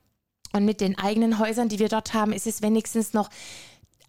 Und 0.55 0.65
mit 0.65 0.81
den 0.81 0.97
eigenen 0.97 1.39
Häusern, 1.39 1.69
die 1.69 1.79
wir 1.79 1.91
dort 1.91 2.15
haben, 2.15 2.33
ist 2.33 2.47
es 2.47 2.63
wenigstens 2.63 3.13
noch 3.13 3.29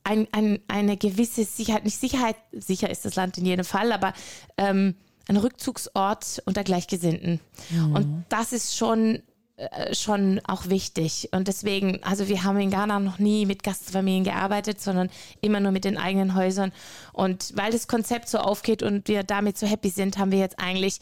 ein, 0.06 0.30
ein, 0.32 0.62
eine 0.70 0.96
gewisse 0.96 1.44
Sicherheit, 1.44 1.84
nicht 1.84 2.00
Sicherheit, 2.00 2.38
sicher 2.54 2.90
ist 2.90 3.04
das 3.04 3.16
Land 3.16 3.38
in 3.38 3.46
jedem 3.46 3.66
Fall, 3.66 3.92
aber 3.92 4.14
ähm, 4.58 4.96
ein 5.28 5.38
Rückzugsort 5.38 6.42
unter 6.46 6.64
Gleichgesinnten. 6.64 7.40
Mhm. 7.70 7.96
Und 7.96 8.26
das 8.30 8.54
ist 8.54 8.76
schon 8.76 9.24
äh, 9.56 9.94
schon 9.94 10.42
auch 10.48 10.70
wichtig. 10.70 11.30
Und 11.32 11.48
deswegen, 11.48 12.02
also 12.02 12.28
wir 12.28 12.44
haben 12.44 12.60
in 12.60 12.72
Ghana 12.72 13.00
noch 13.00 13.20
nie 13.20 13.46
mit 13.46 13.62
Gastfamilien 13.62 14.24
gearbeitet, 14.24 14.82
sondern 14.82 15.12
immer 15.42 15.60
nur 15.60 15.72
mit 15.72 15.86
den 15.86 15.96
eigenen 15.96 16.34
Häusern. 16.34 16.72
Und 17.12 17.54
weil 17.56 17.72
das 17.72 17.88
Konzept 17.88 18.30
so 18.30 18.40
aufgeht 18.40 18.82
und 18.82 19.08
wir 19.08 19.22
damit 19.22 19.60
so 19.60 19.68
happy 19.68 19.90
sind, 19.90 20.18
haben 20.18 20.32
wir 20.32 20.40
jetzt 20.40 20.58
eigentlich 20.58 20.98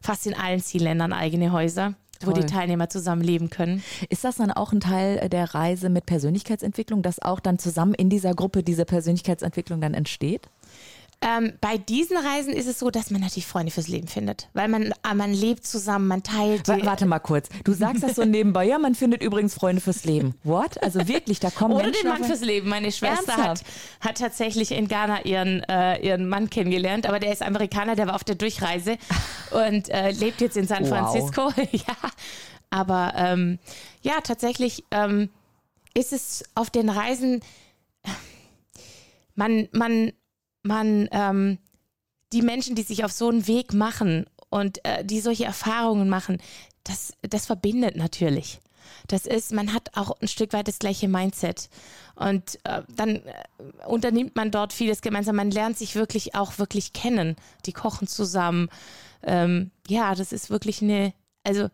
fast 0.00 0.24
in 0.26 0.34
allen 0.34 0.60
Zielländern 0.60 1.12
eigene 1.12 1.52
Häuser. 1.52 1.94
Toll. 2.18 2.34
wo 2.34 2.40
die 2.40 2.46
Teilnehmer 2.46 2.88
zusammen 2.88 3.20
leben 3.20 3.50
können. 3.50 3.82
Ist 4.08 4.24
das 4.24 4.36
dann 4.36 4.50
auch 4.50 4.72
ein 4.72 4.80
Teil 4.80 5.28
der 5.28 5.54
Reise 5.54 5.90
mit 5.90 6.06
Persönlichkeitsentwicklung, 6.06 7.02
dass 7.02 7.20
auch 7.20 7.40
dann 7.40 7.58
zusammen 7.58 7.92
in 7.92 8.08
dieser 8.08 8.32
Gruppe 8.32 8.62
diese 8.62 8.86
Persönlichkeitsentwicklung 8.86 9.82
dann 9.82 9.92
entsteht? 9.92 10.48
Ähm, 11.26 11.54
bei 11.60 11.76
diesen 11.76 12.16
Reisen 12.16 12.52
ist 12.52 12.68
es 12.68 12.78
so, 12.78 12.90
dass 12.90 13.10
man 13.10 13.20
natürlich 13.20 13.48
Freunde 13.48 13.72
fürs 13.72 13.88
Leben 13.88 14.06
findet, 14.06 14.48
weil 14.52 14.68
man, 14.68 14.94
ah, 15.02 15.12
man 15.12 15.34
lebt 15.34 15.66
zusammen, 15.66 16.06
man 16.06 16.22
teilt. 16.22 16.68
Die 16.68 16.86
Warte 16.86 17.04
mal 17.04 17.18
kurz, 17.18 17.48
du 17.64 17.72
sagst 17.72 18.04
das 18.04 18.14
so 18.14 18.24
nebenbei, 18.24 18.64
ja, 18.64 18.78
man 18.78 18.94
findet 18.94 19.22
übrigens 19.22 19.54
Freunde 19.54 19.82
fürs 19.82 20.04
Leben. 20.04 20.36
What? 20.44 20.80
Also 20.84 21.08
wirklich, 21.08 21.40
da 21.40 21.50
kommen 21.50 21.74
Oder 21.74 21.86
Menschen 21.86 22.02
den 22.02 22.10
Mann 22.10 22.24
fürs 22.24 22.42
Leben. 22.42 22.68
Meine 22.68 22.92
Schwester 22.92 23.36
hat, 23.38 23.64
hat 24.00 24.18
tatsächlich 24.18 24.70
in 24.70 24.86
Ghana 24.86 25.24
ihren, 25.24 25.64
äh, 25.64 25.98
ihren 26.06 26.28
Mann 26.28 26.48
kennengelernt, 26.48 27.08
aber 27.08 27.18
der 27.18 27.32
ist 27.32 27.42
Amerikaner, 27.42 27.96
der 27.96 28.06
war 28.06 28.14
auf 28.14 28.24
der 28.24 28.36
Durchreise 28.36 28.96
und 29.50 29.88
äh, 29.88 30.12
lebt 30.12 30.40
jetzt 30.40 30.56
in 30.56 30.68
San 30.68 30.86
Francisco. 30.86 31.46
Wow. 31.46 31.54
ja, 31.72 31.96
aber 32.70 33.14
ähm, 33.16 33.58
ja, 34.02 34.20
tatsächlich 34.22 34.84
ähm, 34.92 35.30
ist 35.92 36.12
es 36.12 36.44
auf 36.54 36.70
den 36.70 36.88
Reisen, 36.88 37.40
man, 39.34 39.68
man 39.72 40.12
man 40.66 41.08
ähm, 41.12 41.58
die 42.32 42.42
Menschen, 42.42 42.74
die 42.74 42.82
sich 42.82 43.04
auf 43.04 43.12
so 43.12 43.28
einen 43.28 43.46
Weg 43.46 43.72
machen 43.72 44.26
und 44.50 44.84
äh, 44.84 45.04
die 45.04 45.20
solche 45.20 45.44
Erfahrungen 45.44 46.08
machen, 46.08 46.38
das, 46.84 47.12
das 47.22 47.46
verbindet 47.46 47.96
natürlich. 47.96 48.60
Das 49.08 49.26
ist, 49.26 49.52
man 49.52 49.72
hat 49.72 49.96
auch 49.96 50.20
ein 50.20 50.28
Stück 50.28 50.52
weit 50.52 50.68
das 50.68 50.78
gleiche 50.78 51.08
Mindset. 51.08 51.68
Und 52.14 52.58
äh, 52.64 52.82
dann 52.94 53.16
äh, 53.16 53.22
unternimmt 53.86 54.36
man 54.36 54.50
dort 54.50 54.72
vieles 54.72 55.02
gemeinsam. 55.02 55.36
Man 55.36 55.50
lernt 55.50 55.76
sich 55.78 55.94
wirklich 55.94 56.34
auch 56.34 56.58
wirklich 56.58 56.92
kennen. 56.92 57.36
Die 57.66 57.72
kochen 57.72 58.06
zusammen. 58.06 58.68
Ähm, 59.22 59.70
ja, 59.88 60.14
das 60.14 60.32
ist 60.32 60.50
wirklich 60.50 60.82
eine, 60.82 61.12
also 61.42 61.68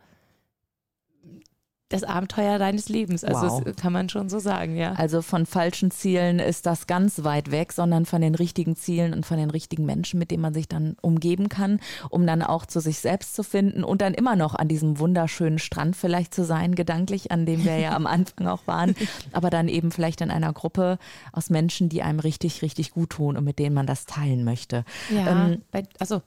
das 1.92 2.04
Abenteuer 2.04 2.58
deines 2.58 2.88
Lebens. 2.88 3.24
Also 3.24 3.48
wow. 3.48 3.64
das 3.64 3.76
kann 3.76 3.92
man 3.92 4.08
schon 4.08 4.28
so 4.28 4.38
sagen, 4.38 4.76
ja. 4.76 4.92
Also 4.92 5.22
von 5.22 5.46
falschen 5.46 5.90
Zielen 5.90 6.38
ist 6.38 6.66
das 6.66 6.86
ganz 6.86 7.24
weit 7.24 7.50
weg, 7.50 7.72
sondern 7.72 8.06
von 8.06 8.20
den 8.20 8.34
richtigen 8.34 8.76
Zielen 8.76 9.12
und 9.12 9.26
von 9.26 9.36
den 9.36 9.50
richtigen 9.50 9.84
Menschen, 9.84 10.18
mit 10.18 10.30
denen 10.30 10.42
man 10.42 10.54
sich 10.54 10.68
dann 10.68 10.96
umgeben 11.00 11.48
kann, 11.48 11.80
um 12.10 12.26
dann 12.26 12.42
auch 12.42 12.66
zu 12.66 12.80
sich 12.80 12.98
selbst 12.98 13.34
zu 13.34 13.42
finden 13.42 13.84
und 13.84 14.00
dann 14.00 14.14
immer 14.14 14.36
noch 14.36 14.54
an 14.54 14.68
diesem 14.68 14.98
wunderschönen 14.98 15.58
Strand 15.58 15.96
vielleicht 15.96 16.34
zu 16.34 16.44
sein, 16.44 16.74
gedanklich, 16.74 17.30
an 17.30 17.46
dem 17.46 17.64
wir 17.64 17.78
ja 17.78 17.94
am 17.94 18.06
Anfang 18.12 18.46
auch 18.46 18.66
waren, 18.66 18.94
aber 19.32 19.50
dann 19.50 19.68
eben 19.68 19.90
vielleicht 19.90 20.20
in 20.20 20.30
einer 20.30 20.52
Gruppe 20.52 20.98
aus 21.32 21.50
Menschen, 21.50 21.88
die 21.88 22.02
einem 22.02 22.20
richtig, 22.20 22.62
richtig 22.62 22.92
gut 22.92 23.10
tun 23.10 23.36
und 23.36 23.44
mit 23.44 23.58
denen 23.58 23.74
man 23.74 23.86
das 23.86 24.06
teilen 24.06 24.44
möchte. 24.44 24.84
Ja, 25.10 25.46
ähm, 25.46 25.62
also 25.98 26.22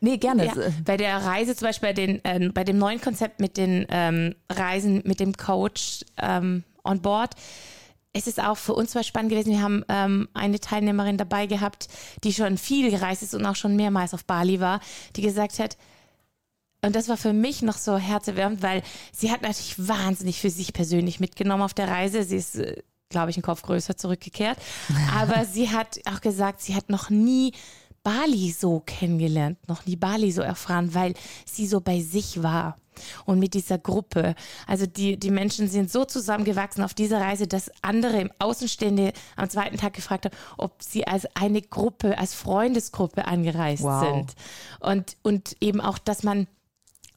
Nee, 0.00 0.18
gerne. 0.18 0.46
Ja, 0.46 0.52
bei 0.84 0.96
der 0.96 1.16
Reise 1.24 1.56
zum 1.56 1.68
Beispiel 1.68 1.88
bei, 1.88 1.92
den, 1.92 2.24
äh, 2.24 2.50
bei 2.52 2.64
dem 2.64 2.78
neuen 2.78 3.00
Konzept 3.00 3.40
mit 3.40 3.56
den 3.56 3.86
ähm, 3.88 4.34
Reisen 4.50 5.02
mit 5.04 5.20
dem 5.20 5.36
Coach 5.36 6.04
ähm, 6.18 6.64
on 6.84 7.00
board, 7.00 7.34
es 8.16 8.26
ist 8.26 8.42
auch 8.42 8.56
für 8.56 8.72
uns 8.74 8.92
zwar 8.92 9.02
spannend 9.02 9.30
gewesen. 9.30 9.50
Wir 9.50 9.62
haben 9.62 9.84
ähm, 9.88 10.28
eine 10.32 10.58
Teilnehmerin 10.58 11.18
dabei 11.18 11.46
gehabt, 11.46 11.88
die 12.24 12.32
schon 12.32 12.56
viel 12.56 12.90
gereist 12.90 13.22
ist 13.22 13.34
und 13.34 13.44
auch 13.44 13.56
schon 13.56 13.76
mehrmals 13.76 14.14
auf 14.14 14.24
Bali 14.24 14.58
war, 14.58 14.80
die 15.16 15.22
gesagt 15.22 15.58
hat, 15.58 15.76
und 16.82 16.94
das 16.94 17.08
war 17.08 17.16
für 17.16 17.32
mich 17.32 17.62
noch 17.62 17.76
so 17.76 17.98
herzerwärmend, 17.98 18.62
weil 18.62 18.82
sie 19.12 19.30
hat 19.30 19.42
natürlich 19.42 19.74
wahnsinnig 19.76 20.40
für 20.40 20.50
sich 20.50 20.72
persönlich 20.72 21.20
mitgenommen 21.20 21.62
auf 21.62 21.74
der 21.74 21.88
Reise. 21.88 22.22
Sie 22.22 22.36
ist, 22.36 22.56
äh, 22.56 22.82
glaube 23.08 23.30
ich, 23.30 23.36
einen 23.36 23.42
Kopf 23.42 23.62
größer 23.62 23.96
zurückgekehrt. 23.96 24.58
Aber 25.18 25.44
sie 25.44 25.70
hat 25.70 26.00
auch 26.06 26.20
gesagt, 26.20 26.60
sie 26.60 26.74
hat 26.74 26.88
noch 26.88 27.10
nie 27.10 27.52
Bali 28.06 28.52
so 28.52 28.84
kennengelernt, 28.86 29.58
noch 29.66 29.84
nie 29.84 29.96
Bali 29.96 30.30
so 30.30 30.40
erfahren, 30.40 30.94
weil 30.94 31.14
sie 31.44 31.66
so 31.66 31.80
bei 31.80 32.00
sich 32.00 32.40
war 32.40 32.78
und 33.24 33.40
mit 33.40 33.52
dieser 33.54 33.78
Gruppe. 33.78 34.36
Also 34.68 34.86
die, 34.86 35.18
die 35.18 35.32
Menschen 35.32 35.68
sind 35.68 35.90
so 35.90 36.04
zusammengewachsen 36.04 36.84
auf 36.84 36.94
dieser 36.94 37.20
Reise, 37.20 37.48
dass 37.48 37.68
andere 37.82 38.20
im 38.20 38.30
Außenstehende 38.38 39.12
am 39.34 39.50
zweiten 39.50 39.76
Tag 39.76 39.94
gefragt 39.94 40.26
haben, 40.26 40.36
ob 40.56 40.84
sie 40.84 41.04
als 41.04 41.26
eine 41.34 41.60
Gruppe, 41.60 42.16
als 42.16 42.32
Freundesgruppe 42.32 43.24
angereist 43.24 43.82
wow. 43.82 44.04
sind. 44.04 44.34
Und, 44.78 45.16
und 45.22 45.56
eben 45.60 45.80
auch, 45.80 45.98
dass 45.98 46.22
man 46.22 46.46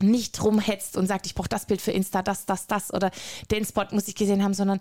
nicht 0.02 0.44
rumhetzt 0.44 0.98
und 0.98 1.06
sagt, 1.06 1.28
ich 1.28 1.36
brauche 1.36 1.50
das 1.50 1.68
Bild 1.68 1.82
für 1.82 1.92
Insta, 1.92 2.24
das, 2.24 2.48
das, 2.48 2.66
das 2.66 2.92
oder 2.92 3.12
den 3.52 3.64
Spot 3.64 3.86
muss 3.92 4.08
ich 4.08 4.16
gesehen 4.16 4.44
haben, 4.44 4.56
sondern 4.56 4.80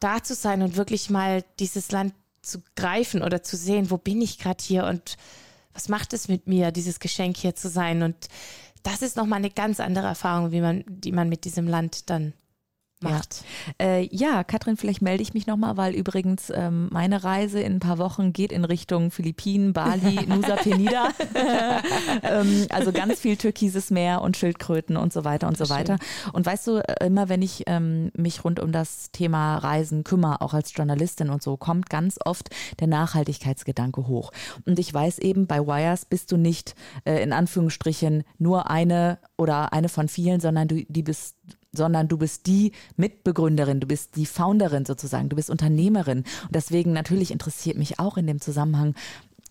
da 0.00 0.20
zu 0.20 0.34
sein 0.34 0.62
und 0.62 0.74
wirklich 0.74 1.10
mal 1.10 1.44
dieses 1.60 1.92
Land 1.92 2.12
zu 2.42 2.58
greifen 2.74 3.22
oder 3.22 3.44
zu 3.44 3.56
sehen, 3.56 3.92
wo 3.92 3.98
bin 3.98 4.20
ich 4.20 4.40
gerade 4.40 4.62
hier 4.62 4.86
und 4.86 5.16
was 5.74 5.88
macht 5.88 6.12
es 6.12 6.28
mit 6.28 6.46
mir, 6.46 6.70
dieses 6.70 7.00
Geschenk 7.00 7.36
hier 7.36 7.54
zu 7.54 7.68
sein? 7.68 8.02
Und 8.02 8.28
das 8.82 9.02
ist 9.02 9.16
nochmal 9.16 9.38
eine 9.38 9.50
ganz 9.50 9.80
andere 9.80 10.06
Erfahrung, 10.06 10.52
wie 10.52 10.60
man, 10.60 10.84
die 10.86 11.12
man 11.12 11.28
mit 11.28 11.44
diesem 11.44 11.66
Land 11.66 12.08
dann 12.10 12.32
macht. 13.04 13.44
Ja, 13.80 13.86
äh, 13.86 14.08
ja 14.10 14.44
Katrin, 14.44 14.76
vielleicht 14.76 15.02
melde 15.02 15.22
ich 15.22 15.34
mich 15.34 15.46
nochmal, 15.46 15.76
weil 15.76 15.94
übrigens 15.94 16.50
ähm, 16.54 16.88
meine 16.90 17.24
Reise 17.24 17.60
in 17.60 17.74
ein 17.74 17.80
paar 17.80 17.98
Wochen 17.98 18.32
geht 18.32 18.52
in 18.52 18.64
Richtung 18.64 19.10
Philippinen, 19.10 19.72
Bali, 19.72 20.20
Nusa 20.26 20.56
Penida. 20.56 21.08
ähm, 22.22 22.66
also 22.70 22.92
ganz 22.92 23.20
viel 23.20 23.36
türkises 23.36 23.90
Meer 23.90 24.22
und 24.22 24.36
Schildkröten 24.36 24.96
und 24.96 25.12
so 25.12 25.24
weiter 25.24 25.48
und 25.48 25.56
so 25.56 25.68
weiter. 25.68 25.98
Und 26.32 26.46
weißt 26.46 26.66
du, 26.66 26.76
äh, 26.78 27.06
immer 27.06 27.28
wenn 27.28 27.42
ich 27.42 27.64
ähm, 27.66 28.10
mich 28.16 28.44
rund 28.44 28.60
um 28.60 28.72
das 28.72 29.10
Thema 29.12 29.58
Reisen 29.58 30.04
kümmere, 30.04 30.40
auch 30.40 30.54
als 30.54 30.74
Journalistin 30.74 31.30
und 31.30 31.42
so, 31.42 31.56
kommt 31.56 31.90
ganz 31.90 32.18
oft 32.24 32.50
der 32.80 32.86
Nachhaltigkeitsgedanke 32.86 34.06
hoch. 34.06 34.32
Und 34.66 34.78
ich 34.78 34.92
weiß 34.92 35.18
eben, 35.20 35.46
bei 35.46 35.66
Wires 35.66 36.04
bist 36.04 36.32
du 36.32 36.36
nicht 36.36 36.74
äh, 37.04 37.22
in 37.22 37.32
Anführungsstrichen 37.32 38.24
nur 38.38 38.70
eine 38.70 39.18
oder 39.36 39.72
eine 39.72 39.88
von 39.88 40.08
vielen, 40.08 40.40
sondern 40.40 40.68
du 40.68 40.84
die 40.88 41.02
bist 41.02 41.36
sondern 41.76 42.08
du 42.08 42.18
bist 42.18 42.46
die 42.46 42.72
Mitbegründerin, 42.96 43.80
du 43.80 43.86
bist 43.86 44.16
die 44.16 44.26
Founderin 44.26 44.84
sozusagen, 44.84 45.28
du 45.28 45.36
bist 45.36 45.50
Unternehmerin. 45.50 46.18
Und 46.18 46.54
deswegen 46.54 46.92
natürlich 46.92 47.30
interessiert 47.30 47.76
mich 47.76 47.98
auch 47.98 48.16
in 48.16 48.26
dem 48.26 48.40
Zusammenhang, 48.40 48.94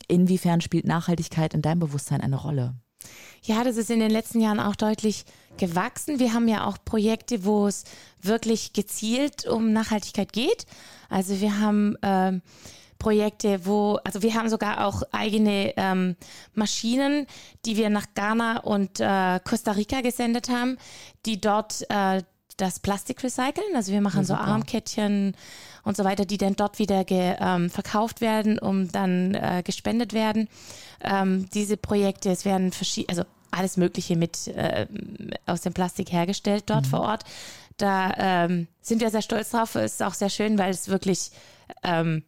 inwiefern 0.08 0.62
spielt 0.62 0.86
Nachhaltigkeit 0.86 1.54
in 1.54 1.62
deinem 1.62 1.80
Bewusstsein 1.80 2.22
eine 2.22 2.38
Rolle? 2.38 2.76
Ja, 3.44 3.64
das 3.64 3.76
ist 3.76 3.90
in 3.90 4.00
den 4.00 4.12
letzten 4.12 4.40
Jahren 4.40 4.60
auch 4.60 4.76
deutlich 4.76 5.26
gewachsen. 5.58 6.20
Wir 6.20 6.34
haben 6.34 6.48
ja 6.48 6.66
auch 6.66 6.78
Projekte, 6.84 7.44
wo 7.44 7.68
es 7.68 7.84
wirklich 8.22 8.74
gezielt 8.74 9.46
um 9.46 9.74
Nachhaltigkeit 9.74 10.32
geht. 10.32 10.66
Also 11.10 11.42
wir 11.42 11.60
haben 11.60 11.98
ähm, 12.02 12.42
Projekte, 13.04 13.66
wo, 13.66 14.00
also 14.06 14.22
wir 14.22 14.34
haben 14.34 14.48
sogar 14.48 14.88
auch 14.88 15.04
eigene 15.12 15.74
ähm, 15.76 16.16
Maschinen, 16.54 17.28
die 17.66 17.76
wir 17.76 17.90
nach 17.90 18.06
Ghana 18.16 18.62
und 18.62 19.02
äh, 19.02 19.42
Costa 19.44 19.74
Rica 19.74 20.00
gesendet 20.00 20.48
haben, 20.50 20.78
die 21.26 21.42
dort 21.42 21.86
äh, 21.90 22.24
das 22.56 22.80
Plastik 22.80 23.22
recyceln. 23.22 23.76
Also 23.76 23.92
wir 23.92 24.00
machen 24.00 24.22
ja, 24.22 24.24
so 24.24 24.34
Armkettchen 24.36 25.36
und 25.84 25.98
so 25.98 26.06
weiter, 26.06 26.24
die 26.24 26.38
dann 26.38 26.56
dort 26.56 26.80
wieder 26.80 27.04
ge, 27.04 27.36
ähm, 27.42 27.70
verkauft 27.70 28.22
werden, 28.22 28.58
um 28.58 28.90
dann 28.90 29.34
äh, 29.34 29.64
gespendet 29.66 30.14
werden. 30.14 30.48
Ähm, 31.02 31.50
diese 31.54 31.76
Projekte, 31.76 32.32
es 32.32 32.46
werden 32.46 32.72
verschiedene, 32.72 33.10
also 33.10 33.30
alles 33.52 33.76
Mögliche 33.76 34.16
mit 34.16 34.48
äh, 34.48 34.88
aus 35.46 35.60
dem 35.60 35.74
Plastik 35.74 36.14
hergestellt 36.14 36.64
dort 36.68 36.86
mhm. 36.86 36.90
vor 36.90 37.02
Ort. 37.02 37.24
Da 37.76 38.14
ähm, 38.18 38.68
sind 38.82 39.02
wir 39.02 39.10
sehr 39.10 39.22
stolz 39.22 39.50
drauf. 39.50 39.76
Ist 39.76 40.02
auch 40.02 40.14
sehr 40.14 40.30
schön, 40.30 40.58
weil 40.58 40.72
es 40.72 40.88
wirklich 40.88 41.32
ähm, 41.84 42.24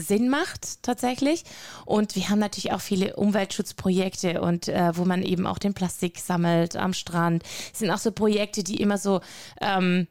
Sinn 0.00 0.28
macht 0.28 0.82
tatsächlich. 0.82 1.44
Und 1.86 2.16
wir 2.16 2.28
haben 2.28 2.40
natürlich 2.40 2.72
auch 2.72 2.80
viele 2.80 3.16
Umweltschutzprojekte 3.16 4.40
und 4.40 4.68
äh, 4.68 4.96
wo 4.96 5.04
man 5.04 5.22
eben 5.22 5.46
auch 5.46 5.58
den 5.58 5.74
Plastik 5.74 6.18
sammelt 6.18 6.76
am 6.76 6.92
Strand. 6.92 7.44
Es 7.72 7.78
sind 7.78 7.90
auch 7.90 7.98
so 7.98 8.10
Projekte, 8.10 8.64
die 8.64 8.80
immer 8.80 8.98
so 8.98 9.20
ähm, 9.60 10.08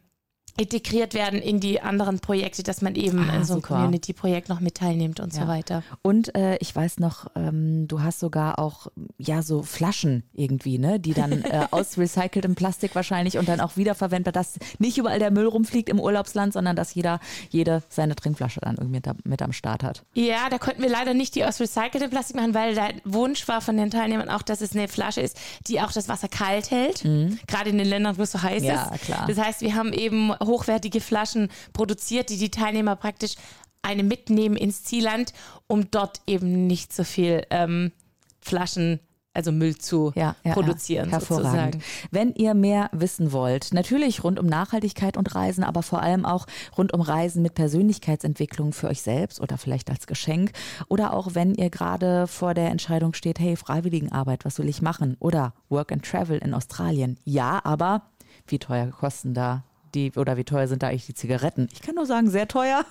integriert 0.55 1.15
werden 1.15 1.41
in 1.41 1.59
die 1.59 1.81
anderen 1.81 2.19
Projekte, 2.19 2.61
dass 2.61 2.81
man 2.81 2.95
eben 2.95 3.27
ah, 3.27 3.35
in 3.35 3.43
so 3.43 3.53
einem 3.53 3.63
Community-Projekt 3.63 4.49
noch 4.49 4.59
mit 4.59 4.75
teilnimmt 4.75 5.19
und 5.19 5.33
ja. 5.33 5.41
so 5.41 5.47
weiter. 5.47 5.83
Und 6.03 6.35
äh, 6.35 6.57
ich 6.57 6.75
weiß 6.75 6.99
noch, 6.99 7.27
ähm, 7.35 7.87
du 7.87 8.01
hast 8.01 8.19
sogar 8.19 8.59
auch 8.59 8.87
ja 9.17 9.41
so 9.41 9.63
Flaschen 9.63 10.23
irgendwie, 10.33 10.77
ne, 10.77 10.99
die 10.99 11.13
dann 11.13 11.31
äh, 11.43 11.65
aus 11.71 11.97
recyceltem 11.97 12.53
Plastik 12.53 12.93
wahrscheinlich 12.93 13.39
und 13.39 13.47
dann 13.47 13.61
auch 13.61 13.77
wiederverwendbar, 13.77 14.31
dass 14.31 14.59
nicht 14.77 14.97
überall 14.97 15.17
der 15.17 15.31
Müll 15.31 15.47
rumfliegt 15.47 15.89
im 15.89 15.99
Urlaubsland, 15.99 16.53
sondern 16.53 16.75
dass 16.75 16.93
jeder 16.93 17.19
jede 17.49 17.81
seine 17.89 18.15
Trinkflasche 18.15 18.59
dann 18.59 18.75
irgendwie 18.75 19.01
mit, 19.07 19.25
mit 19.25 19.41
am 19.41 19.53
Start 19.53 19.83
hat. 19.83 20.03
Ja, 20.13 20.49
da 20.51 20.59
konnten 20.59 20.83
wir 20.83 20.89
leider 20.89 21.15
nicht 21.15 21.33
die 21.33 21.45
aus 21.45 21.59
recyceltem 21.59 22.11
Plastik 22.11 22.35
machen, 22.35 22.53
weil 22.53 22.75
der 22.75 22.93
Wunsch 23.05 23.47
war 23.47 23.61
von 23.61 23.75
den 23.75 23.89
Teilnehmern 23.89 24.29
auch, 24.29 24.43
dass 24.43 24.61
es 24.61 24.75
eine 24.75 24.87
Flasche 24.87 25.21
ist, 25.21 25.39
die 25.67 25.81
auch 25.81 25.91
das 25.91 26.09
Wasser 26.09 26.27
kalt 26.27 26.69
hält, 26.69 27.03
mhm. 27.05 27.39
gerade 27.47 27.71
in 27.71 27.79
den 27.79 27.87
Ländern, 27.87 28.17
wo 28.19 28.21
es 28.21 28.31
so 28.31 28.41
heiß 28.41 28.63
ja, 28.63 28.91
ist. 28.93 29.05
Klar. 29.05 29.25
Das 29.27 29.37
heißt, 29.39 29.61
wir 29.61 29.73
haben 29.73 29.93
eben 29.93 30.31
hochwertige 30.45 31.01
Flaschen 31.01 31.49
produziert, 31.73 32.29
die 32.29 32.37
die 32.37 32.51
Teilnehmer 32.51 32.95
praktisch 32.95 33.35
eine 33.81 34.03
mitnehmen 34.03 34.55
ins 34.55 34.83
Zielland, 34.83 35.33
um 35.67 35.91
dort 35.91 36.21
eben 36.25 36.67
nicht 36.67 36.93
so 36.93 37.03
viel 37.03 37.45
ähm, 37.49 37.91
Flaschen 38.39 38.99
also 39.33 39.51
Müll 39.51 39.77
zu 39.77 40.11
ja, 40.15 40.35
ja, 40.43 40.53
produzieren. 40.53 41.05
Ja, 41.09 41.13
hervorragend. 41.13 41.75
Sozusagen. 41.75 41.83
Wenn 42.11 42.33
ihr 42.35 42.53
mehr 42.53 42.89
wissen 42.91 43.31
wollt, 43.31 43.73
natürlich 43.73 44.23
rund 44.23 44.39
um 44.39 44.45
Nachhaltigkeit 44.45 45.17
und 45.17 45.33
Reisen, 45.33 45.63
aber 45.63 45.81
vor 45.81 46.01
allem 46.01 46.25
auch 46.25 46.45
rund 46.77 46.93
um 46.93 47.01
Reisen 47.01 47.41
mit 47.41 47.55
Persönlichkeitsentwicklung 47.55 48.73
für 48.73 48.87
euch 48.87 49.01
selbst 49.01 49.41
oder 49.41 49.57
vielleicht 49.57 49.89
als 49.89 50.07
Geschenk 50.07 50.51
oder 50.87 51.13
auch 51.13 51.33
wenn 51.33 51.55
ihr 51.55 51.69
gerade 51.69 52.27
vor 52.27 52.53
der 52.53 52.69
Entscheidung 52.69 53.13
steht, 53.13 53.39
hey, 53.39 53.55
Freiwilligenarbeit, 53.55 54.45
was 54.45 54.59
will 54.59 54.69
ich 54.69 54.81
machen? 54.81 55.17
Oder 55.19 55.53
Work 55.69 55.91
and 55.91 56.05
Travel 56.05 56.37
in 56.37 56.53
Australien. 56.53 57.17
Ja, 57.23 57.59
aber 57.63 58.03
wie 58.47 58.59
teuer 58.59 58.87
kosten 58.91 59.33
da 59.33 59.63
die 59.95 60.11
oder 60.15 60.37
wie 60.37 60.43
teuer 60.43 60.67
sind 60.67 60.83
da 60.83 60.87
eigentlich 60.87 61.05
die 61.05 61.13
Zigaretten? 61.13 61.69
Ich 61.73 61.81
kann 61.81 61.95
nur 61.95 62.05
sagen, 62.05 62.29
sehr 62.29 62.47
teuer. 62.47 62.85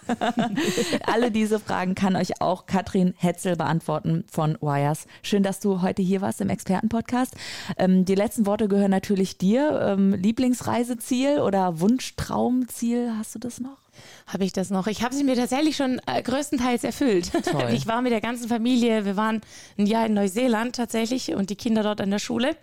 Alle 1.07 1.31
diese 1.31 1.59
Fragen 1.59 1.95
kann 1.95 2.17
euch 2.17 2.41
auch 2.41 2.67
Katrin 2.67 3.15
Hetzel 3.17 3.57
beantworten 3.57 4.25
von 4.31 4.57
Wires. 4.61 5.07
Schön, 5.23 5.43
dass 5.43 5.61
du 5.61 5.83
heute 5.83 6.03
hier 6.03 6.21
warst 6.21 6.41
im 6.41 6.49
Expertenpodcast. 6.49 7.35
Ähm, 7.77 8.05
die 8.05 8.15
letzten 8.15 8.47
Worte 8.47 8.69
gehören 8.69 8.91
natürlich 8.91 9.39
dir. 9.39 9.81
Ähm, 9.83 10.15
Lieblingsreiseziel 10.15 11.41
oder 11.41 11.81
Wunschtraumziel, 11.81 13.13
hast 13.19 13.35
du 13.35 13.39
das 13.39 13.61
noch? 13.61 13.82
Habe 14.27 14.45
ich 14.45 14.53
das 14.53 14.71
noch. 14.71 14.87
Ich 14.87 15.03
habe 15.03 15.15
sie 15.15 15.25
mir 15.25 15.37
tatsächlich 15.37 15.77
schon 15.77 16.01
äh, 16.07 16.23
größtenteils 16.23 16.85
erfüllt. 16.85 17.33
Toll. 17.33 17.69
Ich 17.73 17.87
war 17.87 18.03
mit 18.03 18.13
der 18.13 18.21
ganzen 18.21 18.49
Familie, 18.49 19.05
wir 19.05 19.17
waren 19.17 19.41
ein 19.79 19.87
Jahr 19.87 20.07
in 20.07 20.15
Neuseeland 20.15 20.77
tatsächlich 20.77 21.35
und 21.35 21.51
die 21.51 21.57
Kinder 21.57 21.83
dort 21.83 22.01
an 22.01 22.11
der 22.11 22.19
Schule. 22.19 22.57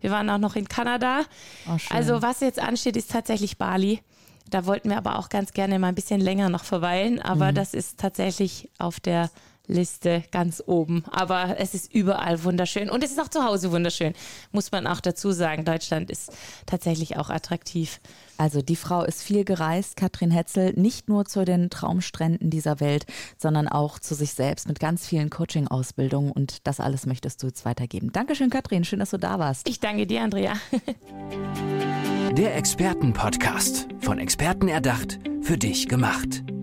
Wir 0.00 0.10
waren 0.10 0.28
auch 0.30 0.38
noch 0.38 0.56
in 0.56 0.68
Kanada. 0.68 1.22
Oh, 1.68 1.76
also 1.90 2.22
was 2.22 2.40
jetzt 2.40 2.58
ansteht, 2.58 2.96
ist 2.96 3.10
tatsächlich 3.10 3.58
Bali. 3.58 4.00
Da 4.48 4.66
wollten 4.66 4.90
wir 4.90 4.98
aber 4.98 5.18
auch 5.18 5.28
ganz 5.28 5.52
gerne 5.52 5.78
mal 5.78 5.88
ein 5.88 5.94
bisschen 5.94 6.20
länger 6.20 6.48
noch 6.48 6.64
verweilen, 6.64 7.20
aber 7.20 7.50
mhm. 7.50 7.54
das 7.54 7.74
ist 7.74 7.98
tatsächlich 7.98 8.68
auf 8.78 9.00
der 9.00 9.30
Liste 9.66 10.24
ganz 10.30 10.62
oben. 10.66 11.04
Aber 11.10 11.56
es 11.58 11.74
ist 11.74 11.92
überall 11.92 12.44
wunderschön 12.44 12.90
und 12.90 13.02
es 13.04 13.12
ist 13.12 13.20
auch 13.20 13.28
zu 13.28 13.44
Hause 13.44 13.72
wunderschön, 13.72 14.14
muss 14.50 14.72
man 14.72 14.86
auch 14.86 15.00
dazu 15.00 15.32
sagen. 15.32 15.64
Deutschland 15.64 16.10
ist 16.10 16.32
tatsächlich 16.66 17.16
auch 17.16 17.30
attraktiv. 17.30 18.00
Also 18.38 18.60
die 18.60 18.76
Frau 18.76 19.04
ist 19.04 19.22
viel 19.22 19.44
gereist, 19.44 19.96
Katrin 19.96 20.30
Hetzel, 20.30 20.72
nicht 20.74 21.08
nur 21.08 21.24
zu 21.26 21.44
den 21.44 21.70
Traumstränden 21.70 22.50
dieser 22.50 22.80
Welt, 22.80 23.06
sondern 23.38 23.68
auch 23.68 23.98
zu 23.98 24.14
sich 24.14 24.32
selbst 24.32 24.66
mit 24.66 24.80
ganz 24.80 25.06
vielen 25.06 25.30
Coaching-Ausbildungen 25.30 26.32
und 26.32 26.66
das 26.66 26.80
alles 26.80 27.06
möchtest 27.06 27.42
du 27.42 27.48
jetzt 27.48 27.64
weitergeben. 27.64 28.10
Dankeschön, 28.12 28.50
Katrin, 28.50 28.84
schön, 28.84 28.98
dass 28.98 29.10
du 29.10 29.18
da 29.18 29.38
warst. 29.38 29.68
Ich 29.68 29.80
danke 29.80 30.06
dir, 30.06 30.22
Andrea. 30.22 30.54
Der 32.32 32.56
Expertenpodcast, 32.56 33.88
von 34.00 34.18
Experten 34.18 34.68
erdacht, 34.68 35.18
für 35.42 35.58
dich 35.58 35.86
gemacht. 35.86 36.42